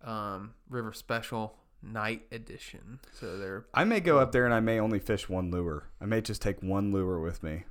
[0.02, 3.00] um river special night edition.
[3.12, 5.88] So they're I may go up there and I may only fish one lure.
[6.00, 7.64] I may just take one lure with me.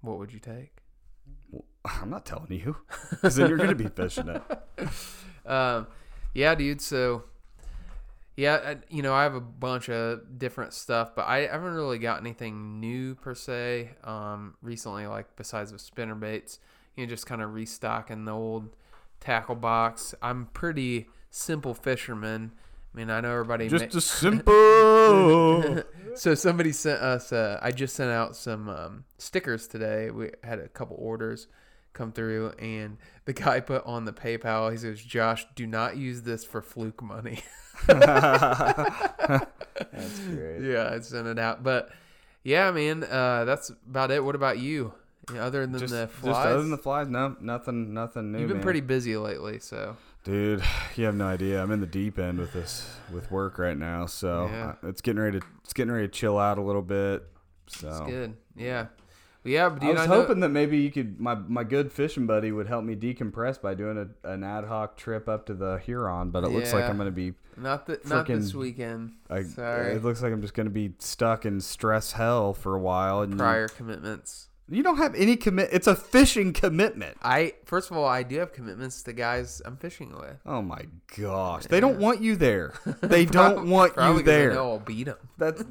[0.00, 0.78] what would you take?
[1.84, 2.76] I'm not telling you,
[3.10, 4.42] because then you're going to be fishing it.
[5.46, 5.88] Um,
[6.32, 6.80] yeah, dude.
[6.80, 7.24] So,
[8.36, 11.98] yeah, I, you know, I have a bunch of different stuff, but I haven't really
[11.98, 13.90] got anything new per se.
[14.02, 16.58] Um, recently, like besides the spinner baits,
[16.96, 18.74] you know, just kind of restocking the old
[19.20, 20.14] tackle box.
[20.20, 22.52] I'm pretty simple fisherman.
[22.92, 23.68] I mean, I know everybody.
[23.68, 25.82] ma- Just a simple.
[26.14, 27.32] so somebody sent us.
[27.32, 30.10] Uh, I just sent out some um, stickers today.
[30.10, 31.48] We had a couple orders
[31.94, 34.70] come through, and the guy put on the PayPal.
[34.70, 37.42] He says, "Josh, do not use this for fluke money."
[37.88, 39.46] That's
[40.28, 40.60] great.
[40.62, 41.90] yeah, I sent it out, but
[42.42, 44.22] yeah, man, uh, that's about it.
[44.24, 44.92] What about you?
[45.38, 48.40] Other than Just, the just flies, other than the flies, no, nothing, nothing new.
[48.40, 48.62] you've been man.
[48.64, 50.62] pretty busy lately, so Dude,
[50.96, 51.62] you have no idea.
[51.62, 54.74] I'm in the deep end with this with work right now, so Yeah.
[54.82, 57.24] uh, it's getting ready to it's getting ready to chill out a little bit.
[57.68, 58.36] So it's good.
[58.54, 58.86] Yeah.
[59.44, 62.50] Yeah, but I was know- hoping that maybe you could my my good fishing buddy
[62.50, 66.30] would help me decompress by doing a, an ad hoc trip up to the Huron,
[66.30, 69.12] but it looks like I'm going to be not the, not this weekend.
[69.30, 72.74] I, Sorry, it looks like I'm just going to be stuck in stress hell for
[72.74, 74.48] a while and you- prior commitments.
[74.68, 77.16] You, don't have any commit it's a fishing commitment.
[77.22, 80.36] I first of all, I do have commitments to guys I'm fishing with.
[80.46, 80.82] Oh my
[81.18, 81.66] gosh.
[81.66, 82.74] They don't want you there.
[83.00, 84.54] They don't want you you 'cause they there.
[84.54, 85.16] know I'll beat them.
[85.38, 85.62] That's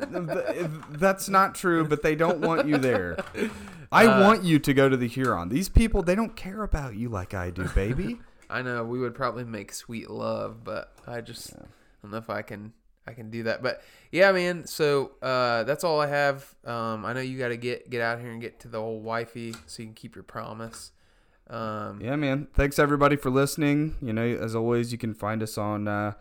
[0.91, 3.17] that's not true, but they don't want you there.
[3.91, 5.49] I uh, want you to go to the Huron.
[5.49, 8.19] These people, they don't care about you like I do, baby.
[8.49, 11.53] I know we would probably make sweet love, but I just
[12.01, 12.73] don't know if I can
[13.05, 13.61] I can do that.
[13.61, 13.81] But
[14.11, 14.65] yeah, man.
[14.65, 16.55] So uh, that's all I have.
[16.65, 19.03] Um, I know you got to get get out here and get to the old
[19.03, 20.91] wifey so you can keep your promise.
[21.49, 22.47] Um, Yeah, man.
[22.53, 23.95] Thanks everybody for listening.
[24.01, 26.13] You know, as always, you can find us on uh,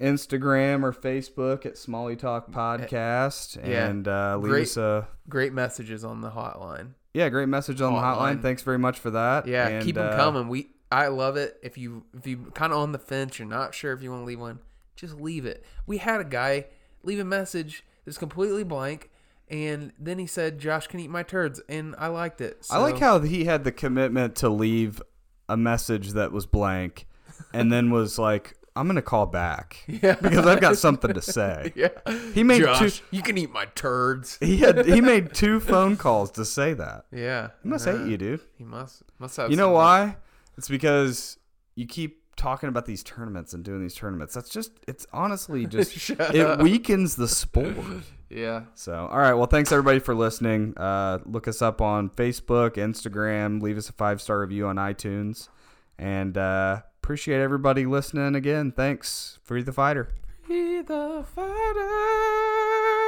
[0.00, 3.86] Instagram or Facebook at Smalley Talk Podcast, Yeah.
[3.86, 4.62] and uh, leave Great.
[4.62, 6.94] us a Great messages on the hotline.
[7.14, 8.36] yeah, great message on the hotline.
[8.38, 8.42] Hotline.
[8.42, 9.46] Thanks very much for that.
[9.46, 10.48] Yeah, and, keep them uh, coming.
[10.48, 11.58] We I love it.
[11.62, 14.22] If you if you kind of on the fence, you're not sure if you want
[14.22, 14.58] to leave one,
[14.96, 15.64] just leave it.
[15.86, 16.66] We had a guy
[17.02, 19.10] leave a message that's completely blank,
[19.48, 22.66] and then he said, "Josh can eat my turds," and I liked it.
[22.70, 25.00] I like how he had the commitment to leave
[25.48, 27.06] a message that was blank,
[27.52, 30.14] and then was like, "I'm gonna call back Yeah.
[30.20, 31.88] because I've got something to say." Yeah,
[32.34, 33.04] He made Josh, two.
[33.10, 34.38] you can eat my turds.
[34.40, 37.04] He had he made two phone calls to say that.
[37.12, 38.40] Yeah, He must uh, hate you, dude.
[38.58, 39.50] He must must have.
[39.50, 40.16] You know why?
[40.58, 41.36] It's because
[41.74, 44.34] you keep talking about these tournaments and doing these tournaments.
[44.34, 46.60] That's just it's honestly just it up.
[46.60, 47.76] weakens the sport.
[48.28, 49.34] Yeah, So, all right.
[49.34, 50.74] Well, thanks everybody for listening.
[50.76, 53.62] Uh, look us up on Facebook, Instagram.
[53.62, 55.48] Leave us a five star review on iTunes,
[55.96, 58.72] and uh, appreciate everybody listening again.
[58.72, 59.38] Thanks.
[59.44, 60.08] Free the fighter.
[60.48, 63.02] be the fighter.